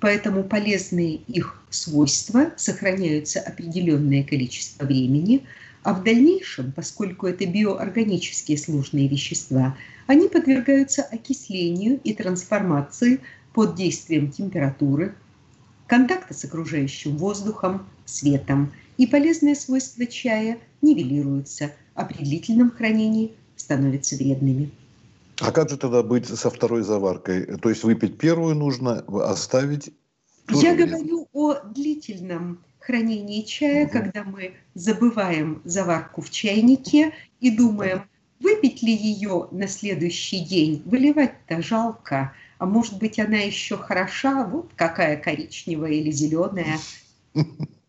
Поэтому 0.01 0.45
полезные 0.45 1.17
их 1.27 1.63
свойства 1.69 2.53
сохраняются 2.57 3.41
определенное 3.41 4.25
количество 4.25 4.87
времени, 4.87 5.45
а 5.83 5.95
в 5.95 6.03
дальнейшем, 6.03 6.73
поскольку 6.73 7.27
это 7.27 7.47
биоорганические 7.47 8.57
сложные 8.57 9.09
вещества, 9.09 9.77
они 10.07 10.29
подвергаются 10.29 11.03
окислению 11.03 12.01
и 12.03 12.15
трансформации 12.15 13.21
под 13.53 13.75
действием 13.75 14.31
температуры, 14.31 15.15
контакта 15.87 16.35
с 16.35 16.45
окружающим 16.45 17.17
воздухом, 17.17 17.87
светом, 18.07 18.73
и 18.97 19.07
полезные 19.07 19.55
свойства 19.55 20.07
чая 20.07 20.59
нивелируются, 20.83 21.73
а 21.95 22.05
при 22.05 22.25
длительном 22.25 22.71
хранении 22.71 23.33
становятся 23.57 24.17
вредными. 24.17 24.71
А 25.41 25.53
как 25.53 25.71
же 25.71 25.77
тогда 25.77 26.03
быть 26.03 26.27
со 26.27 26.51
второй 26.51 26.83
заваркой? 26.83 27.59
То 27.59 27.71
есть 27.71 27.85
выпить 27.85 28.19
первую 28.19 28.55
нужно, 28.55 29.01
оставить? 29.25 29.93
Я 30.49 30.75
вредно. 30.75 30.99
говорю 30.99 31.29
о 31.33 31.55
длительном 31.61 32.63
хранении 32.79 33.43
чая, 33.43 33.85
угу. 33.85 33.93
когда 33.93 34.25
мы 34.25 34.55
забываем 34.75 35.63
заварку 35.65 36.23
в 36.23 36.31
чайнике 36.31 37.13
и 37.41 37.51
думаем, 37.51 38.03
выпить 38.41 38.83
ли 38.83 38.93
ее 38.93 39.49
на 39.51 39.69
следующий 39.69 40.41
день, 40.41 40.83
выливать-то 40.85 41.63
жалко, 41.63 42.33
а 42.59 42.67
может 42.67 42.99
быть 42.99 43.19
она 43.19 43.39
еще 43.39 43.77
хороша, 43.77 44.47
вот 44.47 44.71
какая 44.77 45.17
коричневая 45.17 45.93
или 45.93 46.11
зеленая. 46.11 46.79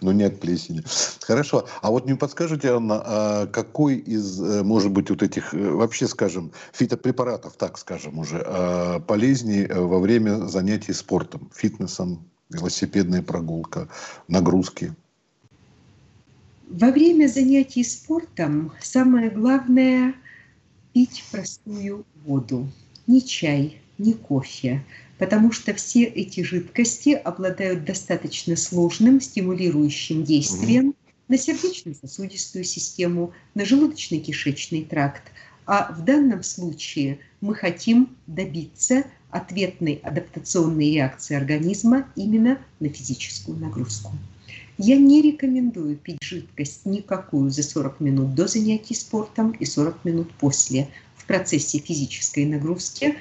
Ну, 0.00 0.12
нет 0.12 0.40
плесени. 0.40 0.82
Хорошо. 1.20 1.66
А 1.82 1.90
вот 1.90 2.06
не 2.06 2.14
подскажете, 2.14 2.72
Анна, 2.72 3.02
а 3.04 3.46
какой 3.46 3.96
из, 3.96 4.40
э, 4.40 4.62
может 4.62 4.90
быть, 4.90 5.10
вот 5.10 5.22
этих, 5.22 5.54
э, 5.54 5.70
вообще, 5.70 6.08
скажем, 6.08 6.52
фитопрепаратов, 6.72 7.56
так 7.56 7.78
скажем 7.78 8.18
уже, 8.18 8.42
а, 8.46 9.00
полезнее 9.00 9.66
э, 9.66 9.78
во 9.78 9.98
время 10.00 10.46
занятий 10.48 10.92
спортом, 10.92 11.50
фитнесом, 11.54 12.24
велосипедная 12.50 13.22
прогулка, 13.22 13.88
нагрузки? 14.28 14.94
Во 16.68 16.90
время 16.90 17.28
занятий 17.28 17.84
спортом 17.84 18.72
самое 18.80 19.30
главное– 19.30 20.14
пить 20.92 21.22
простую 21.30 22.04
воду. 22.24 22.66
Не 23.06 23.22
чай, 23.22 23.80
не 23.98 24.14
кофе, 24.14 24.84
потому 25.18 25.52
что 25.52 25.74
все 25.74 26.04
эти 26.04 26.42
жидкости 26.42 27.10
обладают 27.10 27.84
достаточно 27.84 28.56
сложным 28.56 29.20
стимулирующим 29.20 30.24
действием 30.24 30.88
угу. 30.88 30.96
на 31.28 31.38
сердечно-сосудистую 31.38 32.64
систему, 32.64 33.32
на 33.54 33.62
желудочно-кишечный 33.62 34.84
тракт. 34.84 35.22
А 35.66 35.92
в 35.92 36.04
данном 36.04 36.42
случае 36.42 37.18
мы 37.40 37.54
хотим 37.54 38.16
добиться 38.26 39.04
ответной 39.30 40.00
адаптационной 40.02 40.92
реакции 40.92 41.34
организма 41.34 42.06
именно 42.14 42.58
на 42.80 42.88
физическую 42.88 43.58
нагрузку. 43.58 44.12
Я 44.78 44.96
не 44.96 45.22
рекомендую 45.22 45.96
пить 45.96 46.22
жидкость 46.22 46.84
никакую 46.84 47.50
за 47.50 47.62
40 47.62 48.00
минут 48.00 48.34
до 48.34 48.46
занятий 48.46 48.94
спортом 48.94 49.52
и 49.52 49.64
40 49.64 50.04
минут 50.04 50.30
после. 50.38 50.88
В 51.16 51.24
процессе 51.24 51.78
физической 51.78 52.44
нагрузки 52.44 53.16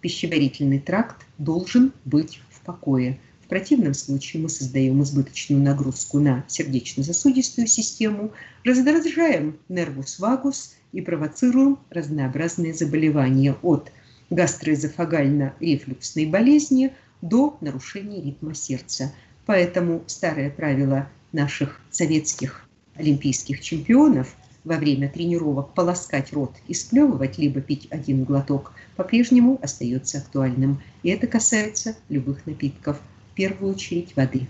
пищеварительный 0.00 0.78
тракт 0.78 1.26
должен 1.38 1.92
быть 2.04 2.40
в 2.50 2.60
покое. 2.62 3.18
В 3.44 3.48
противном 3.48 3.94
случае 3.94 4.42
мы 4.42 4.48
создаем 4.48 5.02
избыточную 5.02 5.62
нагрузку 5.62 6.20
на 6.20 6.44
сердечно-сосудистую 6.48 7.66
систему, 7.66 8.32
раздражаем 8.64 9.58
нервус 9.68 10.18
вагус 10.18 10.76
и 10.92 11.00
провоцируем 11.00 11.78
разнообразные 11.90 12.74
заболевания 12.74 13.56
от 13.62 13.90
гастроэзофагально-рефлюксной 14.30 16.26
болезни 16.30 16.92
до 17.22 17.58
нарушения 17.60 18.22
ритма 18.22 18.54
сердца. 18.54 19.12
Поэтому 19.46 20.04
старое 20.06 20.50
правило 20.50 21.08
наших 21.32 21.80
советских 21.90 22.68
олимпийских 22.94 23.60
чемпионов 23.60 24.36
во 24.64 24.76
время 24.76 25.08
тренировок 25.08 25.74
полоскать 25.74 26.32
рот 26.32 26.54
и 26.68 26.74
сплевывать, 26.74 27.38
либо 27.38 27.60
пить 27.60 27.86
один 27.90 28.24
глоток, 28.24 28.72
по-прежнему 28.96 29.58
остается 29.62 30.18
актуальным. 30.18 30.82
И 31.02 31.10
это 31.10 31.26
касается 31.26 31.96
любых 32.08 32.46
напитков, 32.46 33.00
в 33.30 33.34
первую 33.34 33.74
очередь 33.74 34.14
воды. 34.16 34.48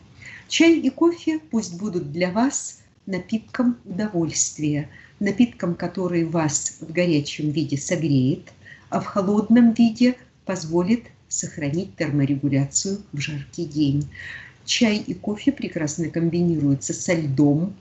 Чай 0.48 0.78
и 0.78 0.90
кофе 0.90 1.38
пусть 1.38 1.78
будут 1.78 2.12
для 2.12 2.30
вас 2.30 2.80
напитком 3.06 3.76
удовольствия, 3.84 4.88
напитком, 5.20 5.74
который 5.74 6.24
вас 6.24 6.78
в 6.80 6.92
горячем 6.92 7.50
виде 7.50 7.76
согреет, 7.76 8.52
а 8.88 9.00
в 9.00 9.06
холодном 9.06 9.72
виде 9.72 10.16
позволит 10.44 11.04
сохранить 11.28 11.94
терморегуляцию 11.96 12.98
в 13.12 13.20
жаркий 13.20 13.64
день. 13.64 14.08
Чай 14.64 14.96
и 14.96 15.14
кофе 15.14 15.52
прекрасно 15.52 16.08
комбинируются 16.08 16.92
со 16.92 17.14
льдом, 17.14 17.74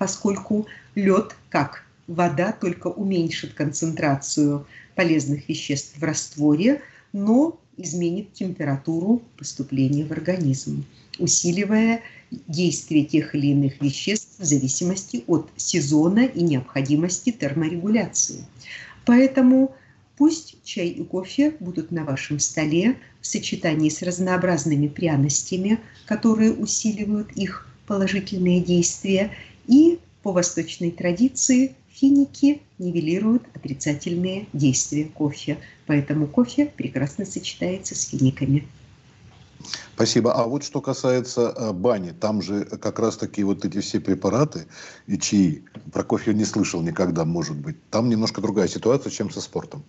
поскольку 0.00 0.66
лед, 0.94 1.36
как 1.50 1.84
вода, 2.06 2.52
только 2.52 2.86
уменьшит 2.86 3.52
концентрацию 3.52 4.66
полезных 4.94 5.46
веществ 5.46 5.98
в 5.98 6.02
растворе, 6.02 6.80
но 7.12 7.60
изменит 7.76 8.32
температуру 8.32 9.20
поступления 9.36 10.06
в 10.06 10.12
организм, 10.12 10.86
усиливая 11.18 12.00
действие 12.30 13.04
тех 13.04 13.34
или 13.34 13.48
иных 13.48 13.82
веществ 13.82 14.38
в 14.38 14.44
зависимости 14.44 15.22
от 15.26 15.50
сезона 15.58 16.20
и 16.20 16.42
необходимости 16.42 17.30
терморегуляции. 17.30 18.46
Поэтому 19.04 19.74
пусть 20.16 20.56
чай 20.64 20.88
и 20.88 21.04
кофе 21.04 21.56
будут 21.60 21.90
на 21.90 22.04
вашем 22.04 22.38
столе 22.38 22.96
в 23.20 23.26
сочетании 23.26 23.90
с 23.90 24.00
разнообразными 24.00 24.88
пряностями, 24.88 25.78
которые 26.06 26.54
усиливают 26.54 27.32
их 27.32 27.66
положительные 27.90 28.60
действия, 28.60 29.32
и 29.70 30.00
по 30.22 30.32
восточной 30.32 30.90
традиции 30.90 31.74
финики 31.88 32.60
нивелируют 32.78 33.44
отрицательные 33.54 34.46
действия 34.52 35.04
кофе, 35.04 35.58
поэтому 35.86 36.26
кофе 36.26 36.66
прекрасно 36.66 37.24
сочетается 37.24 37.94
с 37.94 38.08
финиками. 38.08 38.68
Спасибо. 39.94 40.32
А 40.32 40.46
вот 40.46 40.64
что 40.64 40.80
касается 40.80 41.54
э, 41.54 41.72
бани, 41.72 42.12
там 42.12 42.42
же 42.42 42.64
как 42.64 42.98
раз 42.98 43.16
таки 43.16 43.44
вот 43.44 43.64
эти 43.64 43.80
все 43.80 44.00
препараты 44.00 44.66
и 45.06 45.18
чаи, 45.18 45.62
про 45.92 46.02
кофе 46.02 46.30
я 46.32 46.36
не 46.36 46.46
слышал 46.46 46.80
никогда, 46.80 47.24
может 47.24 47.56
быть. 47.56 47.76
Там 47.90 48.08
немножко 48.08 48.40
другая 48.40 48.68
ситуация, 48.68 49.10
чем 49.10 49.30
со 49.30 49.40
спортом. 49.40 49.84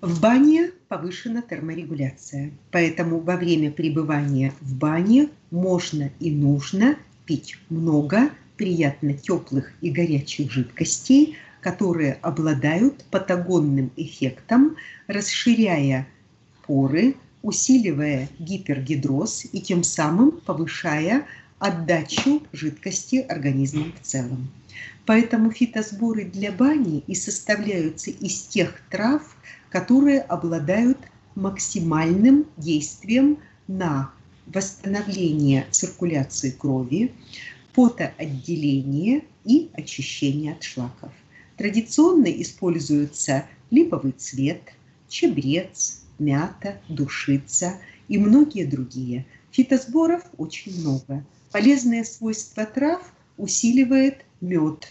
В 0.00 0.20
бане 0.20 0.70
повышена 0.86 1.42
терморегуляция, 1.42 2.52
поэтому 2.70 3.18
во 3.18 3.36
время 3.36 3.72
пребывания 3.72 4.54
в 4.60 4.74
бане 4.76 5.30
можно 5.50 6.12
и 6.20 6.30
нужно 6.30 6.96
пить 7.28 7.58
много 7.68 8.30
приятно 8.56 9.12
теплых 9.12 9.70
и 9.82 9.90
горячих 9.90 10.50
жидкостей, 10.50 11.36
которые 11.60 12.14
обладают 12.22 13.04
патагонным 13.10 13.92
эффектом, 13.96 14.76
расширяя 15.08 16.08
поры, 16.66 17.16
усиливая 17.42 18.30
гипергидроз 18.38 19.44
и 19.52 19.60
тем 19.60 19.84
самым 19.84 20.40
повышая 20.40 21.26
отдачу 21.58 22.42
жидкости 22.52 23.16
организмом 23.16 23.92
в 23.92 24.06
целом. 24.06 24.50
Поэтому 25.04 25.50
фитосборы 25.50 26.24
для 26.24 26.50
бани 26.50 27.04
и 27.06 27.14
составляются 27.14 28.10
из 28.10 28.40
тех 28.44 28.80
трав, 28.90 29.36
которые 29.68 30.20
обладают 30.20 30.98
максимальным 31.34 32.46
действием 32.56 33.38
на 33.66 34.12
восстановление 34.52 35.66
циркуляции 35.70 36.50
крови, 36.50 37.12
потоотделение 37.74 39.22
и 39.44 39.70
очищение 39.74 40.52
от 40.52 40.62
шлаков. 40.62 41.12
Традиционно 41.56 42.26
используются 42.26 43.44
липовый 43.70 44.12
цвет, 44.12 44.62
чебрец, 45.08 46.02
мята, 46.18 46.80
душица 46.88 47.74
и 48.08 48.18
многие 48.18 48.64
другие. 48.64 49.26
Фитосборов 49.50 50.22
очень 50.36 50.80
много. 50.80 51.24
Полезные 51.52 52.04
свойства 52.04 52.66
трав 52.66 53.12
усиливает 53.36 54.24
мед, 54.40 54.88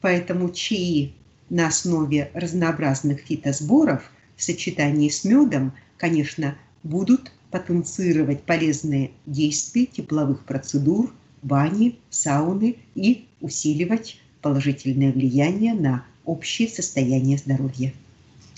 Поэтому 0.00 0.50
чаи 0.50 1.14
на 1.50 1.68
основе 1.68 2.30
разнообразных 2.34 3.20
фитосборов 3.20 4.10
в 4.36 4.42
сочетании 4.42 5.08
с 5.08 5.24
медом, 5.24 5.72
конечно, 5.96 6.56
будут 6.82 7.32
потенцировать 7.50 8.42
полезные 8.42 9.12
действия 9.26 9.86
тепловых 9.86 10.44
процедур, 10.44 11.12
бани, 11.42 11.98
сауны 12.10 12.78
и 12.94 13.28
усиливать 13.40 14.20
положительное 14.42 15.12
влияние 15.12 15.74
на 15.74 16.04
общее 16.24 16.68
состояние 16.68 17.38
здоровья. 17.38 17.92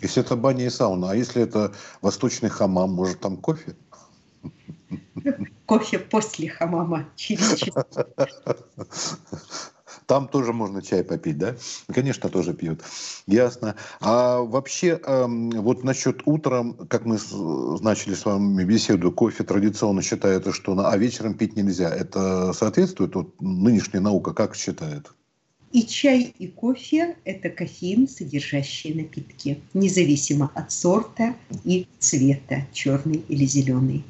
Если 0.03 0.23
это 0.23 0.35
баня 0.37 0.67
и 0.67 0.71
сауна, 0.71 1.11
а 1.11 1.15
если 1.15 1.43
это 1.43 1.73
восточный 2.01 2.49
хамам, 2.49 2.93
может 2.93 3.21
там 3.21 3.37
кофе? 3.37 3.77
Кофе 5.67 5.99
после 5.99 6.49
хамама, 6.49 7.07
через 7.17 7.57
час. 7.57 7.85
Там 10.11 10.27
тоже 10.27 10.53
можно 10.53 10.83
чай 10.83 11.05
попить, 11.05 11.39
да? 11.39 11.55
Конечно, 11.87 12.29
тоже 12.31 12.53
пьют. 12.53 12.81
Ясно. 13.29 13.77
А 14.01 14.41
вообще, 14.41 15.01
эм, 15.05 15.51
вот 15.51 15.85
насчет 15.85 16.23
утром, 16.25 16.75
как 16.89 17.05
мы 17.05 17.17
начали 17.81 18.15
с 18.15 18.25
вами 18.25 18.65
беседу, 18.65 19.13
кофе 19.13 19.45
традиционно 19.45 20.03
считается, 20.03 20.53
что 20.53 20.75
на, 20.75 20.89
а 20.91 20.97
вечером 20.97 21.35
пить 21.35 21.55
нельзя. 21.55 21.95
Это 21.95 22.53
соответствует 22.55 23.15
вот, 23.15 23.41
нынешняя 23.41 24.03
наука, 24.03 24.35
как 24.35 24.57
считает? 24.57 25.13
И 25.71 25.85
чай, 25.85 26.35
и 26.37 26.49
кофе– 26.49 27.17
это 27.25 27.49
кофеин, 27.49 28.09
содержащие 28.09 28.97
напитки, 28.97 29.61
независимо 29.75 30.51
от 30.57 30.73
сорта 30.73 31.37
и 31.63 31.87
цвета, 32.01 32.67
черный 32.73 33.23
или 33.29 33.45
зеленый. 33.45 34.03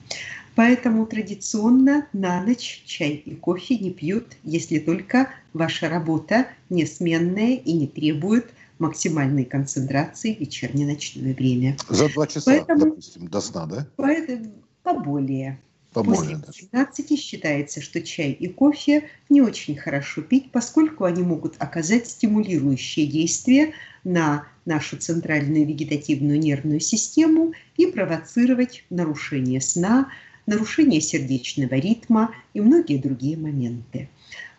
Поэтому 0.61 1.07
традиционно 1.07 2.07
на 2.13 2.45
ночь 2.45 2.83
чай 2.85 3.13
и 3.13 3.35
кофе 3.35 3.79
не 3.79 3.91
пьют, 3.91 4.37
если 4.43 4.79
только 4.79 5.31
ваша 5.55 5.89
работа 5.89 6.49
не 6.69 6.85
сменная 6.85 7.55
и 7.55 7.73
не 7.73 7.87
требует 7.87 8.51
максимальной 8.79 9.47
концентрации 9.47 10.35
в 10.35 10.41
вечерне-ночное 10.41 11.33
время. 11.33 11.79
За 11.89 12.11
два 12.11 12.27
часа, 12.27 12.51
Поэтому, 12.51 12.91
допустим, 12.91 13.29
до 13.29 13.41
сна, 13.41 13.65
да? 13.65 13.87
Поэтому 13.97 14.53
поболее. 14.83 15.59
Поболее, 15.95 16.37
После 16.37 16.67
15 16.67 17.09
да. 17.09 17.17
считается, 17.17 17.81
что 17.81 18.03
чай 18.03 18.31
и 18.33 18.47
кофе 18.47 19.09
не 19.31 19.41
очень 19.41 19.79
хорошо 19.79 20.21
пить, 20.21 20.53
поскольку 20.53 21.05
они 21.05 21.23
могут 21.23 21.55
оказать 21.57 22.07
стимулирующее 22.07 23.07
действие 23.07 23.73
на 24.05 24.47
нашу 24.67 24.99
центральную 24.99 25.67
вегетативную 25.67 26.39
нервную 26.39 26.81
систему 26.81 27.55
и 27.79 27.87
провоцировать 27.87 28.85
нарушение 28.91 29.63
сна, 29.63 30.11
нарушение 30.51 31.01
сердечного 31.01 31.75
ритма 31.77 32.35
и 32.55 32.61
многие 32.61 32.99
другие 32.99 33.37
моменты. 33.37 34.09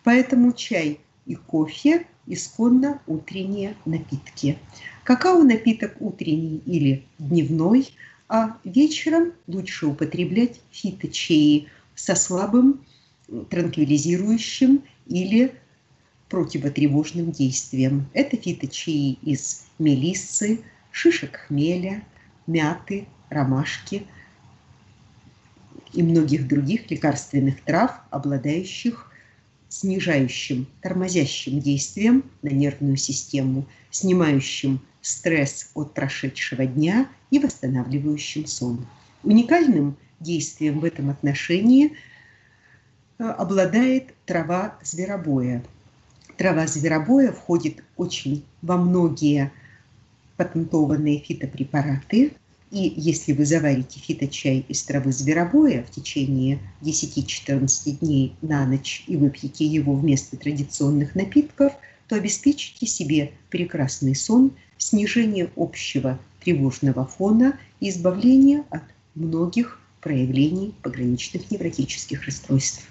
Поэтому 0.06 0.54
чай 0.54 1.01
и 1.25 1.36
кофе 1.36 2.08
исконно 2.27 3.01
утренние 3.08 3.75
напитки. 3.86 4.58
Какао 5.04 5.43
напиток 5.43 5.97
утренний 5.99 6.62
или 6.65 7.04
дневной, 7.19 7.89
а 8.30 8.58
вечером 8.63 9.34
лучше 9.47 9.88
употреблять 9.88 10.62
фиточаи 10.71 11.67
со 11.93 12.15
слабым 12.15 12.86
транквилизирующим 13.49 14.84
или 15.08 15.54
противотревожным 16.30 17.32
действием. 17.32 18.08
Это 18.13 18.38
фиточаи 18.38 19.19
из 19.23 19.65
мелиссы, 19.77 20.62
шишек 20.91 21.47
хмеля, 21.47 22.01
мяты, 22.47 23.08
ромашки– 23.30 24.08
и 25.93 26.04
многих 26.04 26.47
других 26.47 26.89
лекарственных 26.89 27.62
трав, 27.62 28.01
обладающих 28.10 29.12
снижающим, 29.69 30.67
тормозящим 30.82 31.60
действием 31.60 32.25
на 32.41 32.49
нервную 32.49 32.97
систему, 32.97 33.65
снимающим 33.89 34.82
стресс 35.01 35.71
от 35.73 35.93
прошедшего 35.93 36.65
дня 36.65 37.08
и 37.30 37.39
восстанавливающим 37.39 38.45
сон. 38.45 38.86
Уникальным 39.23 39.95
действием 40.19 40.80
в 40.80 40.86
этом 40.86 41.10
отношении 41.10 41.93
э, 43.17 43.23
обладает 43.23 44.13
трава 44.25 44.77
зверобоя. 44.84 45.63
Трава 46.38 46.67
зверобоя 46.67 47.32
входит 47.32 47.84
очень 47.95 48.43
во 48.62 48.77
многие 48.77 49.51
патентованные 50.38 51.19
фитопрепараты, 51.19 52.34
и 52.71 52.93
если 52.95 53.34
вы 53.34 53.45
заварите 53.45 53.99
фиточай 53.99 54.65
из 54.67 54.84
травы 54.84 55.12
зверобоя 55.12 55.84
в 55.84 55.91
течение 55.91 56.60
10-14 56.81 57.99
дней 57.99 58.36
на 58.41 58.65
ночь 58.65 59.03
и 59.07 59.17
выпьете 59.17 59.65
его 59.65 59.93
вместо 59.93 60.38
традиционных 60.38 61.13
напитков, 61.15 61.73
то 62.07 62.15
обеспечите 62.15 62.86
себе 62.88 63.31
прекрасный 63.49 64.15
сон, 64.15 64.51
снижение 64.77 65.49
общего 65.55 66.19
тревожного 66.43 67.05
фона 67.05 67.60
и 67.79 67.89
избавление 67.89 68.63
от 68.69 68.84
многих 69.15 69.79
проявлений 70.01 70.73
пограничных 70.81 71.51
невротических 71.51 72.25
расстройств. 72.25 72.88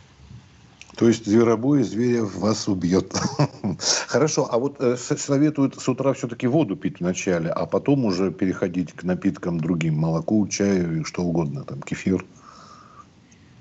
То 0.96 1.08
есть 1.08 1.24
зверобой 1.24 1.82
зверя 1.82 2.22
вас 2.22 2.68
убьет. 2.68 3.12
Хорошо, 4.06 4.48
а 4.50 4.58
вот 4.58 4.76
э, 4.80 4.96
советуют 4.96 5.80
с 5.80 5.88
утра 5.88 6.12
все-таки 6.12 6.46
воду 6.46 6.76
пить 6.76 7.00
вначале, 7.00 7.50
а 7.50 7.66
потом 7.66 8.04
уже 8.04 8.32
переходить 8.32 8.92
к 8.92 9.04
напиткам 9.04 9.60
другим, 9.60 9.94
молоку, 9.94 10.46
чаю 10.48 11.00
и 11.00 11.04
что 11.04 11.22
угодно, 11.22 11.64
там 11.64 11.80
кефир. 11.82 12.24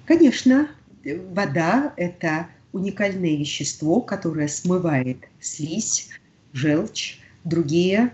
Конечно, 0.05 0.69
вода– 1.03 1.93
это 1.97 2.47
уникальное 2.73 3.35
вещество, 3.35 4.01
которое 4.01 4.47
смывает 4.47 5.19
слизь, 5.39 6.09
желчь, 6.53 7.19
другие 7.43 8.11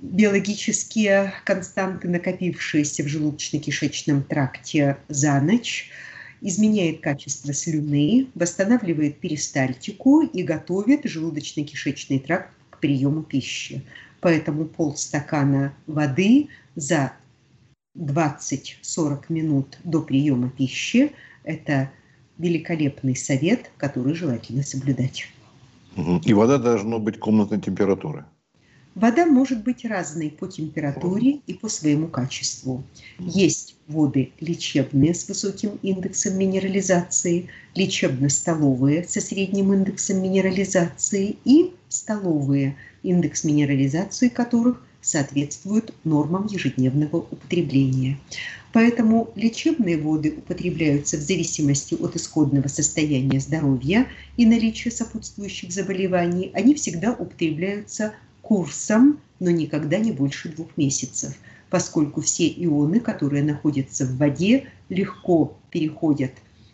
биологические 0.00 1.34
константы, 1.44 2.08
накопившиеся 2.08 3.02
в 3.02 3.06
желудочно-кишечном 3.06 4.22
тракте 4.22 4.96
за 5.08 5.40
ночь– 5.40 5.90
изменяет 6.42 7.00
качество 7.00 7.54
слюны, 7.54 8.26
восстанавливает 8.34 9.18
перистальтику 9.20 10.22
и 10.22 10.42
готовит 10.42 11.06
желудочно-кишечный 11.06 12.18
тракт 12.18 12.50
к 12.70 12.80
приему 12.80 13.22
пищи. 13.22 13.82
Поэтому 14.20 14.66
полстакана 14.66 15.74
воды 15.86 16.48
за 16.74 17.12
20-40 17.96 19.24
минут 19.28 19.78
до 19.84 20.02
приема 20.02 20.50
пищи– 20.50 21.12
это 21.44 21.90
великолепный 22.38 23.16
совет, 23.16 23.70
который 23.76 24.14
желательно 24.14 24.62
соблюдать. 24.62 25.26
И 26.24 26.32
вода 26.32 26.58
должна 26.58 26.98
быть 26.98 27.18
комнатной 27.18 27.60
температуры. 27.60 28.24
Вода 28.94 29.24
может 29.24 29.64
быть 29.64 29.86
разной 29.86 30.30
по 30.30 30.46
температуре 30.46 31.40
и 31.46 31.54
по 31.54 31.68
своему 31.68 32.08
качеству. 32.08 32.84
Есть 33.18 33.76
воды 33.88 34.32
лечебные 34.38 35.14
с 35.14 35.26
высоким 35.26 35.78
индексом 35.82 36.38
минерализации, 36.38 37.48
лечебно-столовые 37.74 39.04
со 39.04 39.22
средним 39.22 39.72
индексом 39.72 40.22
минерализации 40.22 41.36
и 41.44 41.72
столовые, 41.88 42.76
индекс 43.02 43.44
минерализации 43.44 44.28
которых 44.28 44.84
соответствует 45.00 45.92
нормам 46.04 46.46
ежедневного 46.46 47.16
употребления. 47.16 48.18
Поэтому 48.72 49.30
лечебные 49.34 49.98
воды 49.98 50.34
употребляются 50.36 51.16
в 51.16 51.20
зависимости 51.20 51.94
от 51.94 52.16
исходного 52.16 52.68
состояния 52.68 53.40
здоровья 53.40 54.06
и 54.36 54.46
наличия 54.46 54.90
сопутствующих 54.90 55.72
заболеваний. 55.72 56.50
Они 56.54 56.74
всегда 56.74 57.12
употребляются 57.12 58.14
курсом, 58.42 59.20
но 59.40 59.50
никогда 59.50 59.98
не 59.98 60.12
больше 60.12 60.50
двух 60.50 60.76
месяцев, 60.76 61.34
поскольку 61.70 62.20
все 62.20 62.46
ионы, 62.48 63.00
которые 63.00 63.42
находятся 63.42 64.04
в 64.04 64.18
воде, 64.18 64.66
легко 64.88 65.56
переходят 65.70 66.32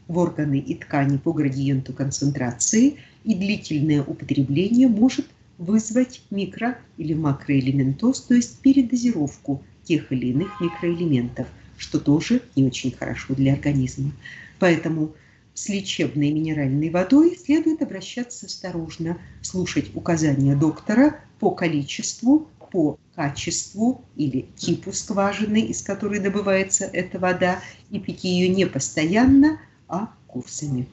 в 0.09 0.19
органы 0.19 0.59
и 0.59 0.75
ткани 0.75 1.19
по 1.19 1.33
градиенту 1.33 1.93
концентрации, 1.93 2.97
и 3.25 3.35
длительное 3.35 4.03
употребление 4.03 4.89
может 4.89 5.27
вызвать 5.59 6.23
микро- 6.31 6.77
или 6.97 7.15
макроэлементоз, 7.15 8.23
то 8.23 8.35
есть 8.35 8.61
передозировку 8.61 9.63
тех 9.85 10.11
или 10.13 10.29
иных 10.29 10.61
микроэлементов, 10.61 11.47
что 11.77 12.01
тоже 12.01 12.43
не 12.57 12.65
очень 12.65 12.93
хорошо 12.93 13.35
для 13.35 13.53
организма. 13.53 14.13
Поэтому 14.59 15.15
с 15.59 15.69
лечебной 15.69 16.31
минеральной 16.31 16.91
водой 16.91 17.37
следует 17.37 17.83
обращаться 17.83 18.47
осторожно, 18.47 19.19
слушать 19.43 19.95
указания 19.95 20.55
доктора 20.55 21.17
по 21.41 21.51
количеству, 21.51 22.49
по 22.71 22.99
качеству 23.15 24.05
или 24.15 24.47
типу 24.57 24.93
скважины, 24.93 25.61
из 25.61 25.83
которой 25.83 26.21
добывается 26.21 26.85
эта 26.85 27.19
вода, 27.19 27.61
и 27.91 27.99
пить 27.99 28.25
ее 28.25 28.49
не 28.49 28.67
постоянно, 28.67 29.59
а 29.89 30.13
курсами. 30.27 30.87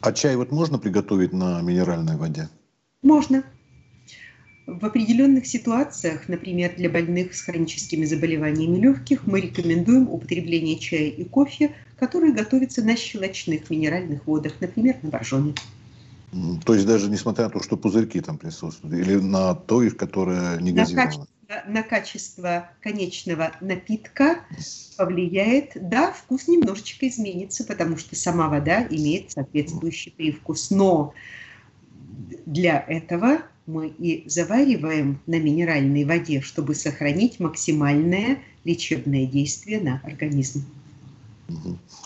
А 0.00 0.12
чай 0.12 0.36
вот 0.36 0.50
можно 0.50 0.78
приготовить 0.78 1.32
на 1.32 1.60
минеральной 1.60 2.16
воде? 2.16 2.48
Можно. 3.02 3.42
В 4.68 4.84
определенных 4.84 5.46
ситуациях, 5.46 6.28
например, 6.28 6.74
для 6.76 6.90
больных 6.90 7.34
с 7.34 7.40
хроническими 7.40 8.04
заболеваниями 8.04 8.76
легких, 8.76 9.26
мы 9.26 9.40
рекомендуем 9.40 10.10
употребление 10.10 10.78
чая 10.78 11.08
и 11.08 11.24
кофе, 11.24 11.74
которые 11.98 12.34
готовятся 12.34 12.84
на 12.84 12.94
щелочных 12.94 13.70
минеральных 13.70 14.26
водах, 14.26 14.52
например, 14.60 14.96
на 15.00 15.08
боржоме. 15.08 15.54
То 16.66 16.74
есть 16.74 16.86
даже 16.86 17.08
несмотря 17.08 17.44
на 17.44 17.50
то, 17.50 17.62
что 17.62 17.78
пузырьки 17.78 18.20
там 18.20 18.36
присутствуют, 18.36 18.94
или 18.94 19.14
на 19.14 19.54
то 19.54 19.82
их, 19.82 19.96
которое 19.96 20.60
не 20.60 20.72
газировано? 20.72 21.26
на 21.66 21.82
качество 21.82 22.68
конечного 22.82 23.52
напитка 23.62 24.40
повлияет, 24.98 25.72
да, 25.76 26.12
вкус 26.12 26.46
немножечко 26.46 27.08
изменится, 27.08 27.64
потому 27.64 27.96
что 27.96 28.14
сама 28.16 28.50
вода 28.50 28.86
имеет 28.90 29.30
соответствующий 29.30 30.12
привкус. 30.12 30.70
Но 30.70 31.14
для 32.44 32.84
этого 32.86 33.38
мы 33.68 33.88
и 33.88 34.28
завариваем 34.28 35.20
на 35.26 35.38
минеральной 35.38 36.04
воде, 36.04 36.40
чтобы 36.40 36.74
сохранить 36.74 37.38
максимальное 37.38 38.38
лечебное 38.64 39.26
действие 39.26 39.80
на 39.80 40.00
организм. 40.04 40.64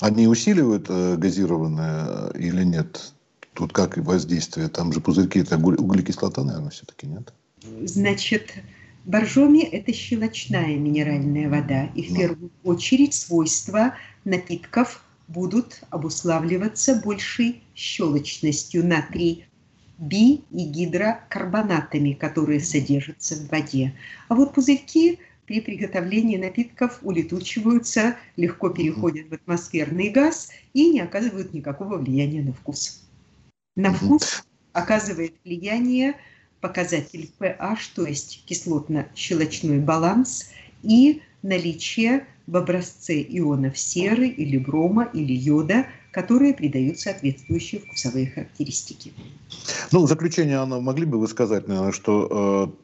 Они 0.00 0.26
усиливают 0.26 0.86
э, 0.88 1.16
газированное 1.16 2.30
э, 2.34 2.38
или 2.38 2.64
нет? 2.64 3.12
Тут 3.54 3.72
как 3.72 3.96
и 3.96 4.00
воздействие? 4.00 4.68
Там 4.68 4.92
же 4.92 5.00
пузырьки, 5.00 5.40
это 5.40 5.56
углекислота, 5.56 6.44
наверное, 6.44 6.70
все-таки 6.70 7.06
нет? 7.06 7.32
Значит, 7.84 8.54
Боржоми– 9.04 9.62
это 9.72 9.92
щелочная 9.92 10.76
минеральная 10.76 11.48
вода, 11.48 11.86
и 11.94 12.02
в 12.02 12.14
первую 12.14 12.50
очередь 12.64 13.14
свойства 13.14 13.94
напитков 14.24 15.02
будут 15.28 15.80
обуславливаться 15.90 17.00
большей 17.04 17.62
щелочностью 17.74 18.86
натрий 18.86 19.44
би- 19.98 20.42
и 20.50 20.64
гидрокарбонатами, 20.64 22.12
которые 22.12 22.60
содержатся 22.60 23.36
в 23.36 23.48
воде. 23.50 23.94
А 24.28 24.34
вот 24.34 24.54
пузырьки 24.54 25.18
при 25.46 25.60
приготовлении 25.60 26.36
напитков 26.36 26.98
улетучиваются, 27.02 28.16
легко 28.36 28.70
переходят 28.70 29.28
в 29.28 29.34
атмосферный 29.34 30.10
газ 30.10 30.50
и 30.72 30.90
не 30.90 31.00
оказывают 31.00 31.52
никакого 31.52 31.98
влияния 31.98 32.42
на 32.42 32.52
вкус. 32.52 33.02
На 33.76 33.92
вкус 33.92 34.44
оказывает 34.72 35.34
влияние 35.44 36.14
показатель 36.60 37.30
pH, 37.38 37.78
то 37.94 38.06
есть 38.06 38.44
кислотно-щелочной 38.46 39.80
баланс, 39.80 40.50
и 40.82 41.22
наличие 41.42 42.26
в 42.46 42.56
образце 42.56 43.22
ионов 43.22 43.78
серы 43.78 44.28
или 44.28 44.58
брома 44.58 45.08
или 45.12 45.32
йода, 45.32 45.86
которые 46.12 46.54
придают 46.54 47.00
соответствующие 47.00 47.80
вкусовые 47.80 48.30
характеристики. 48.30 49.12
Ну, 49.90 50.04
в 50.04 50.08
заключение, 50.08 50.58
Анна, 50.58 50.80
могли 50.80 51.06
бы 51.06 51.18
вы 51.18 51.26
сказать, 51.26 51.66
наверное, 51.66 51.92
что 51.92 52.76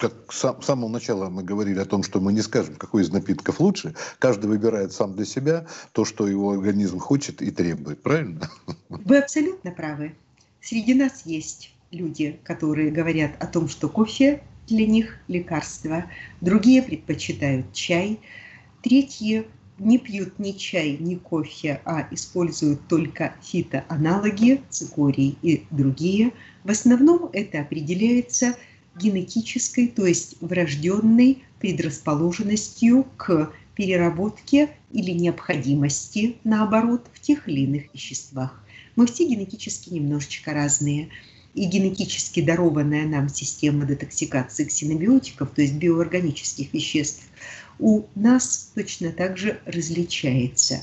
как 0.00 0.32
с 0.32 0.64
самого 0.64 0.88
начала 0.88 1.28
мы 1.28 1.42
говорили 1.42 1.78
о 1.78 1.84
том, 1.84 2.02
что 2.02 2.20
мы 2.20 2.32
не 2.32 2.40
скажем, 2.40 2.74
какой 2.76 3.02
из 3.02 3.12
напитков 3.12 3.60
лучше. 3.60 3.94
Каждый 4.18 4.46
выбирает 4.46 4.92
сам 4.92 5.14
для 5.14 5.26
себя 5.26 5.66
то, 5.92 6.04
что 6.04 6.26
его 6.26 6.52
организм 6.52 6.98
хочет 6.98 7.42
и 7.42 7.50
требует. 7.50 8.02
Правильно? 8.02 8.50
Вы 8.88 9.18
абсолютно 9.18 9.70
правы. 9.70 10.14
Среди 10.62 10.94
нас 10.94 11.22
есть 11.26 11.72
люди, 11.90 12.40
которые 12.44 12.90
говорят 12.90 13.32
о 13.40 13.46
том, 13.46 13.68
что 13.68 13.88
кофе 13.88 14.42
для 14.68 14.86
них 14.86 15.18
лекарство, 15.28 16.06
другие 16.40 16.82
предпочитают 16.82 17.72
чай, 17.72 18.20
третьи 18.82 19.46
не 19.80 19.98
пьют 19.98 20.38
ни 20.38 20.52
чай, 20.52 20.98
ни 21.00 21.14
кофе, 21.14 21.80
а 21.86 22.06
используют 22.10 22.86
только 22.86 23.34
фитоаналоги, 23.42 24.60
цикорий 24.68 25.38
и 25.42 25.64
другие. 25.70 26.32
В 26.64 26.70
основном 26.70 27.30
это 27.32 27.60
определяется 27.60 28.56
генетической, 28.94 29.88
то 29.88 30.06
есть 30.06 30.36
врожденной 30.40 31.42
предрасположенностью 31.60 33.06
к 33.16 33.52
переработке 33.74 34.68
или 34.92 35.12
необходимости, 35.12 36.36
наоборот, 36.44 37.06
в 37.14 37.20
тех 37.20 37.48
или 37.48 37.60
иных 37.60 37.94
веществах. 37.94 38.62
Мы 38.96 39.06
все 39.06 39.26
генетически 39.26 39.88
немножечко 39.88 40.52
разные 40.52 41.08
и 41.54 41.64
генетически 41.64 42.42
дарованная 42.42 43.06
нам 43.06 43.30
система 43.30 43.86
детоксикации 43.86 44.64
ксенобиотиков, 44.64 45.50
то 45.50 45.62
есть 45.62 45.74
биоорганических 45.74 46.72
веществ, 46.74 47.22
у 47.80 48.04
нас 48.14 48.72
точно 48.74 49.10
так 49.10 49.36
же 49.36 49.60
различается. 49.64 50.80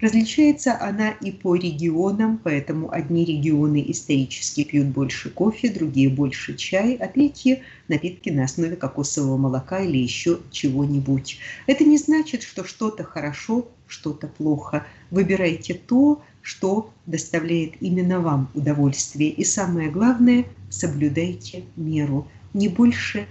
Различается 0.00 0.76
она 0.78 1.10
и 1.10 1.30
по 1.30 1.54
регионам, 1.54 2.38
поэтому 2.42 2.92
одни 2.92 3.24
регионы 3.24 3.82
исторически 3.86 4.64
пьют 4.64 4.88
больше 4.88 5.30
кофе, 5.30 5.70
другие 5.70 6.10
больше 6.10 6.56
чай, 6.56 6.94
а 6.96 7.06
третьи– 7.06 7.62
напитки 7.88 8.28
на 8.28 8.44
основе 8.44 8.76
кокосового 8.76 9.36
молока 9.36 9.80
или 9.80 9.96
еще 9.96 10.40
чего-нибудь. 10.50 11.38
Это 11.66 11.84
не 11.84 11.96
значит, 11.96 12.42
что 12.42 12.64
что-то 12.64 13.04
хорошо, 13.04 13.68
что-то 13.86 14.26
плохо. 14.26 14.84
Выбирайте 15.10 15.74
то, 15.74 16.22
что 16.42 16.90
доставляет 17.06 17.80
именно 17.80 18.20
вам 18.20 18.50
удовольствие. 18.54 19.30
И 19.30 19.44
самое 19.44 19.90
главное, 19.90 20.44
соблюдайте 20.68 21.64
меру. 21.76 22.26
Не 22.52 22.68
больше 22.68 23.26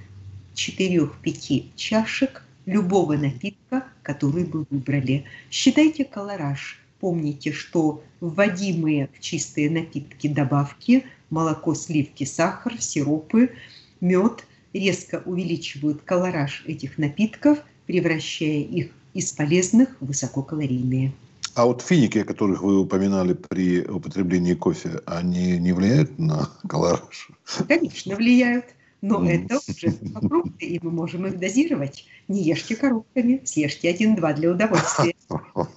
4-5 0.55 1.65
чашек 1.75 2.43
любого 2.65 3.17
напитка, 3.17 3.86
который 4.02 4.45
вы 4.45 4.65
выбрали. 4.69 5.26
Считайте 5.52 6.06
колораж. 6.06 6.80
Помните, 6.99 7.52
что 7.52 8.04
вводимые 8.21 9.10
в 9.13 9.19
чистые 9.19 9.69
напитки 9.69 10.28
добавки, 10.28 11.06
молоко, 11.30 11.73
сливки, 11.73 12.23
сахар, 12.23 12.82
сиропы, 12.82 13.52
мед 13.99 14.45
резко 14.73 15.21
увеличивают 15.26 16.02
колораж 16.04 16.63
этих 16.65 16.97
напитков, 16.97 17.60
превращая 17.88 18.62
их 18.62 18.91
из 19.13 19.32
полезных 19.32 19.89
в 19.99 20.08
высококалорийные. 20.08 21.13
А 21.56 21.65
вот 21.65 21.82
финики, 21.82 22.17
о 22.17 22.26
которых 22.26 22.63
вы 22.63 22.80
упоминали 22.80 23.34
при 23.34 23.82
употреблении 23.82 24.56
кофе, 24.56 25.02
они 25.06 25.60
не 25.60 25.71
влияют 25.71 26.17
на 26.17 26.49
колораж? 26.67 27.30
Конечно, 27.67 28.15
влияют. 28.15 28.65
Но 29.03 29.29
это 29.29 29.59
уже 29.67 29.91
фрукты, 30.29 30.65
и 30.65 30.79
мы 30.81 30.89
можем 30.89 31.25
их 31.27 31.37
дозировать. 31.37 32.05
Не 32.29 32.41
ешьте 32.41 32.77
коробками, 32.77 33.41
съешьте 33.43 33.89
один-два 33.89 34.31
для 34.31 34.51
удовольствия. 34.51 35.13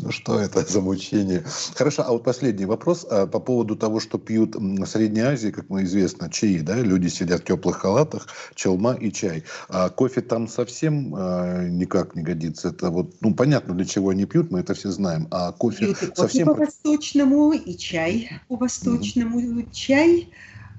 Ну 0.00 0.10
что 0.10 0.40
это 0.40 0.64
за 0.64 0.80
мучение? 0.80 1.44
Хорошо, 1.74 2.02
а 2.06 2.10
вот 2.10 2.24
последний 2.24 2.64
вопрос 2.64 3.06
а, 3.08 3.26
по 3.26 3.38
поводу 3.38 3.76
того, 3.76 4.00
что 4.00 4.18
пьют 4.18 4.56
в 4.56 4.86
Средней 4.86 5.20
Азии, 5.20 5.50
как 5.50 5.68
мы 5.68 5.84
известно, 5.84 6.28
чаи, 6.28 6.58
да, 6.58 6.76
люди 6.76 7.08
сидят 7.08 7.42
в 7.42 7.44
теплых 7.44 7.76
халатах, 7.76 8.26
челма 8.54 8.94
и 8.94 9.12
чай. 9.12 9.44
А 9.68 9.90
кофе 9.90 10.22
там 10.22 10.48
совсем 10.48 11.14
а, 11.16 11.68
никак 11.68 12.16
не 12.16 12.22
годится. 12.22 12.70
Это 12.70 12.90
вот, 12.90 13.14
ну, 13.20 13.34
понятно, 13.34 13.74
для 13.74 13.84
чего 13.84 14.08
они 14.08 14.24
пьют, 14.24 14.50
мы 14.50 14.60
это 14.60 14.74
все 14.74 14.90
знаем. 14.90 15.28
А 15.30 15.52
кофе 15.52 15.94
пьют 15.94 16.02
и 16.02 16.14
совсем... 16.14 16.46
по-восточному, 16.48 17.52
и 17.52 17.76
чай 17.76 18.30
по-восточному. 18.48 19.40
Mm-hmm. 19.40 19.72
Чай 19.72 20.28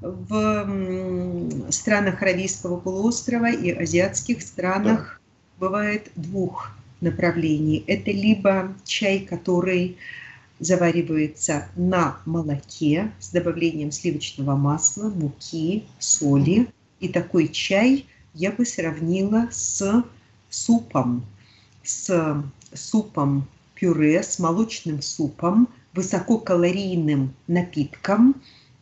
в 0.02 1.72
странах 1.72 2.22
Аравийского 2.22 2.80
полуострова 2.80 3.52
и 3.52 3.72
азиатских 3.72 4.42
странах 4.42 5.22
да. 5.60 5.68
бывает 5.68 6.12
двух 6.16 6.72
направлений. 7.02 7.84
Это 7.88 8.12
либо 8.12 8.74
чай, 8.86 9.20
который 9.20 9.98
заваривается 10.60 11.68
на 11.76 12.18
молоке 12.26 13.12
с 13.20 13.30
добавлением 13.30 13.92
сливочного 13.92 14.56
масла, 14.56 15.10
муки, 15.10 15.86
соли. 16.00 16.68
И 17.00 17.08
такой 17.08 17.48
чай 17.48 18.06
я 18.34 18.52
бы 18.52 18.66
сравнила 18.66 19.48
с 19.52 20.04
супом, 20.50 21.26
с 21.84 22.44
супом 22.74 23.48
пюре, 23.76 24.22
с 24.22 24.40
молочным 24.40 25.02
супом, 25.02 25.70
высококалорийным 25.94 27.34
напитком, 27.48 28.36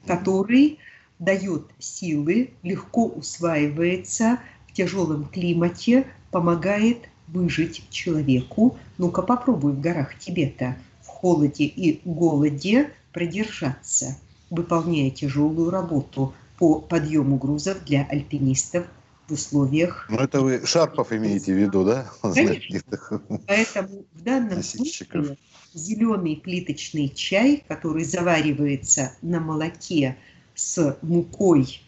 который 0.06 0.80
дает 1.20 1.64
силы, 1.80 2.52
легко 2.64 3.08
усваивается 3.08 4.40
в 4.68 4.74
тяжелом 4.74 5.26
климате, 5.26 6.06
помогает 6.32 7.10
выжить 7.28 7.84
человеку. 7.90 8.78
Ну-ка 8.98 9.22
попробуй 9.22 9.74
в 9.74 9.82
горах 9.82 10.18
Тибета 10.20 10.78
в 11.02 11.08
холоде 11.08 11.66
и 11.66 12.02
голоде 12.06 12.92
продержаться, 13.12 14.18
выполняя 14.50 15.10
тяжелую 15.10 15.70
работу 15.72 16.34
по 16.58 16.80
подъему 16.80 17.38
грузов 17.38 17.84
для 17.86 18.06
альпинистов 18.06 18.86
в 19.28 19.34
условиях... 19.34 20.08
Ну, 20.10 20.18
это 20.18 20.42
вы 20.42 20.66
Шарпов 20.66 21.12
имеете 21.12 21.54
в 21.54 21.58
виду, 21.58 21.84
да? 21.84 22.10
Конечно. 22.22 23.22
Поэтому 23.46 24.06
в 24.14 24.22
данном 24.22 24.64
случае 24.64 25.38
зеленый 25.74 26.38
плиточный 26.38 27.10
чай, 27.10 27.64
который 27.68 28.04
заваривается 28.04 29.14
на 29.22 29.40
молоке 29.40 30.18
с 30.58 30.98
мукой 31.02 31.82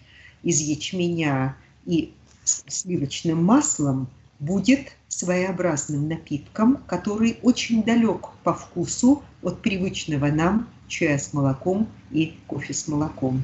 из 0.43 0.61
ячменя 0.61 1.57
и 1.85 2.13
сливочным 2.45 3.43
маслом 3.43 4.07
будет 4.39 4.93
своеобразным 5.09 6.07
напитком, 6.07 6.77
который 6.87 7.39
очень 7.41 7.83
далек 7.83 8.29
по 8.43 8.53
вкусу 8.53 9.23
от 9.41 9.61
привычного 9.61 10.27
нам 10.27 10.69
чая 10.87 11.17
с 11.17 11.33
молоком 11.33 11.89
и 12.11 12.37
кофе 12.47 12.73
с 12.73 12.87
молоком. 12.87 13.41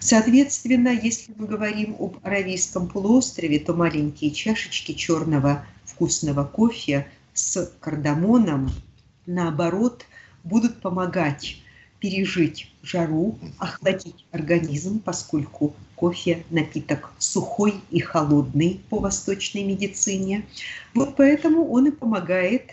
Соответственно, 0.00 0.88
если 0.88 1.32
мы 1.36 1.46
говорим 1.46 1.94
об 1.98 2.18
Аравийском 2.22 2.88
полуострове, 2.88 3.58
то 3.58 3.74
маленькие 3.74 4.30
чашечки 4.30 4.92
черного 4.92 5.64
вкусного 5.84 6.44
кофе 6.44 7.06
с 7.34 7.72
кардамоном, 7.80 8.70
наоборот, 9.26 10.04
будут 10.44 10.80
помогать 10.80 11.61
пережить 12.02 12.68
жару, 12.82 13.38
охладить 13.58 14.26
организм, 14.32 14.98
поскольку 14.98 15.76
кофе– 15.94 16.44
напиток 16.50 17.12
сухой 17.18 17.74
и 17.92 18.00
холодный 18.00 18.80
по 18.90 18.98
восточной 18.98 19.62
медицине. 19.62 20.44
Вот 20.94 21.14
поэтому 21.16 21.70
он 21.70 21.86
и 21.86 21.90
помогает 21.92 22.72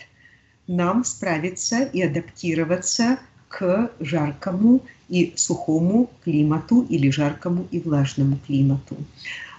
нам 0.66 1.04
справиться 1.04 1.84
и 1.84 2.02
адаптироваться 2.02 3.20
к 3.46 3.92
жаркому 4.00 4.82
и 5.08 5.32
сухому 5.36 6.10
климату 6.24 6.84
или 6.90 7.08
жаркому 7.10 7.68
и 7.70 7.78
влажному 7.78 8.36
климату. 8.46 8.96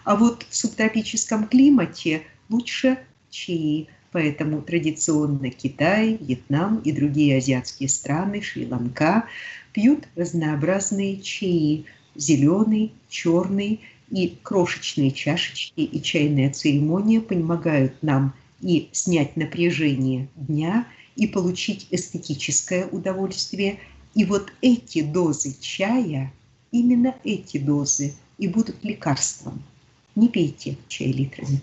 А 0.03 0.17
вот 0.17 0.45
в 0.49 0.55
субтропическом 0.55 1.47
климате 1.47 2.23
лучше 2.49 2.97
чаи, 3.29 3.87
поэтому 4.11 4.61
традиционно 4.61 5.49
Китай, 5.49 6.17
Вьетнам 6.19 6.79
и 6.79 6.91
другие 6.91 7.37
азиатские 7.37 7.89
страны, 7.89 8.41
Шри-Ланка 8.41 9.25
пьют 9.73 10.07
разнообразные 10.15 11.21
чаи, 11.21 11.85
зеленый, 12.15 12.91
черный 13.09 13.79
и 14.09 14.37
крошечные 14.43 15.11
чашечки 15.11 15.81
и 15.81 16.01
чайная 16.01 16.51
церемония 16.51 17.21
помогают 17.21 17.93
нам 18.01 18.33
и 18.61 18.89
снять 18.91 19.37
напряжение 19.37 20.27
дня, 20.35 20.85
и 21.15 21.27
получить 21.27 21.87
эстетическое 21.91 22.87
удовольствие. 22.87 23.79
И 24.13 24.25
вот 24.25 24.51
эти 24.61 25.01
дозы 25.01 25.55
чая, 25.59 26.31
именно 26.71 27.15
эти 27.23 27.57
дозы 27.57 28.13
и 28.37 28.47
будут 28.47 28.83
лекарством. 28.83 29.61
Не 30.15 30.27
пейте 30.29 30.77
чай 30.87 31.11
литрами. 31.11 31.61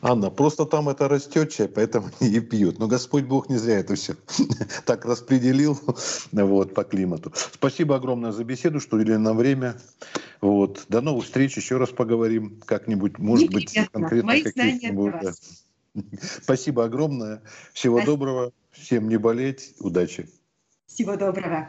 Анна, 0.00 0.30
просто 0.30 0.66
там 0.66 0.88
это 0.88 1.08
растет 1.08 1.52
чай, 1.52 1.68
поэтому 1.68 2.10
и 2.20 2.40
пьют. 2.40 2.78
Но 2.78 2.86
Господь 2.86 3.24
Бог 3.24 3.48
не 3.48 3.56
зря 3.56 3.78
это 3.78 3.94
все 3.94 4.16
так 4.84 5.04
распределил 5.04 5.78
вот, 6.32 6.74
по 6.74 6.84
климату. 6.84 7.32
Спасибо 7.52 7.96
огромное 7.96 8.32
за 8.32 8.44
беседу, 8.44 8.80
что 8.80 8.96
уделили 8.96 9.16
нам 9.16 9.36
время. 9.36 9.76
Вот. 10.40 10.84
До 10.88 11.00
новых 11.00 11.24
встреч, 11.24 11.56
еще 11.56 11.76
раз 11.76 11.90
поговорим 11.90 12.60
как-нибудь, 12.66 13.18
может 13.18 13.50
быть, 13.50 13.76
конкретно 13.92 14.42
каких-нибудь. 14.42 15.14
Спасибо 16.42 16.84
огромное. 16.84 17.42
Всего 17.72 17.98
Спасибо. 17.98 18.12
доброго. 18.12 18.52
Всем 18.72 19.08
не 19.08 19.16
болеть. 19.16 19.74
Удачи. 19.78 20.28
Всего 20.86 21.16
доброго. 21.16 21.68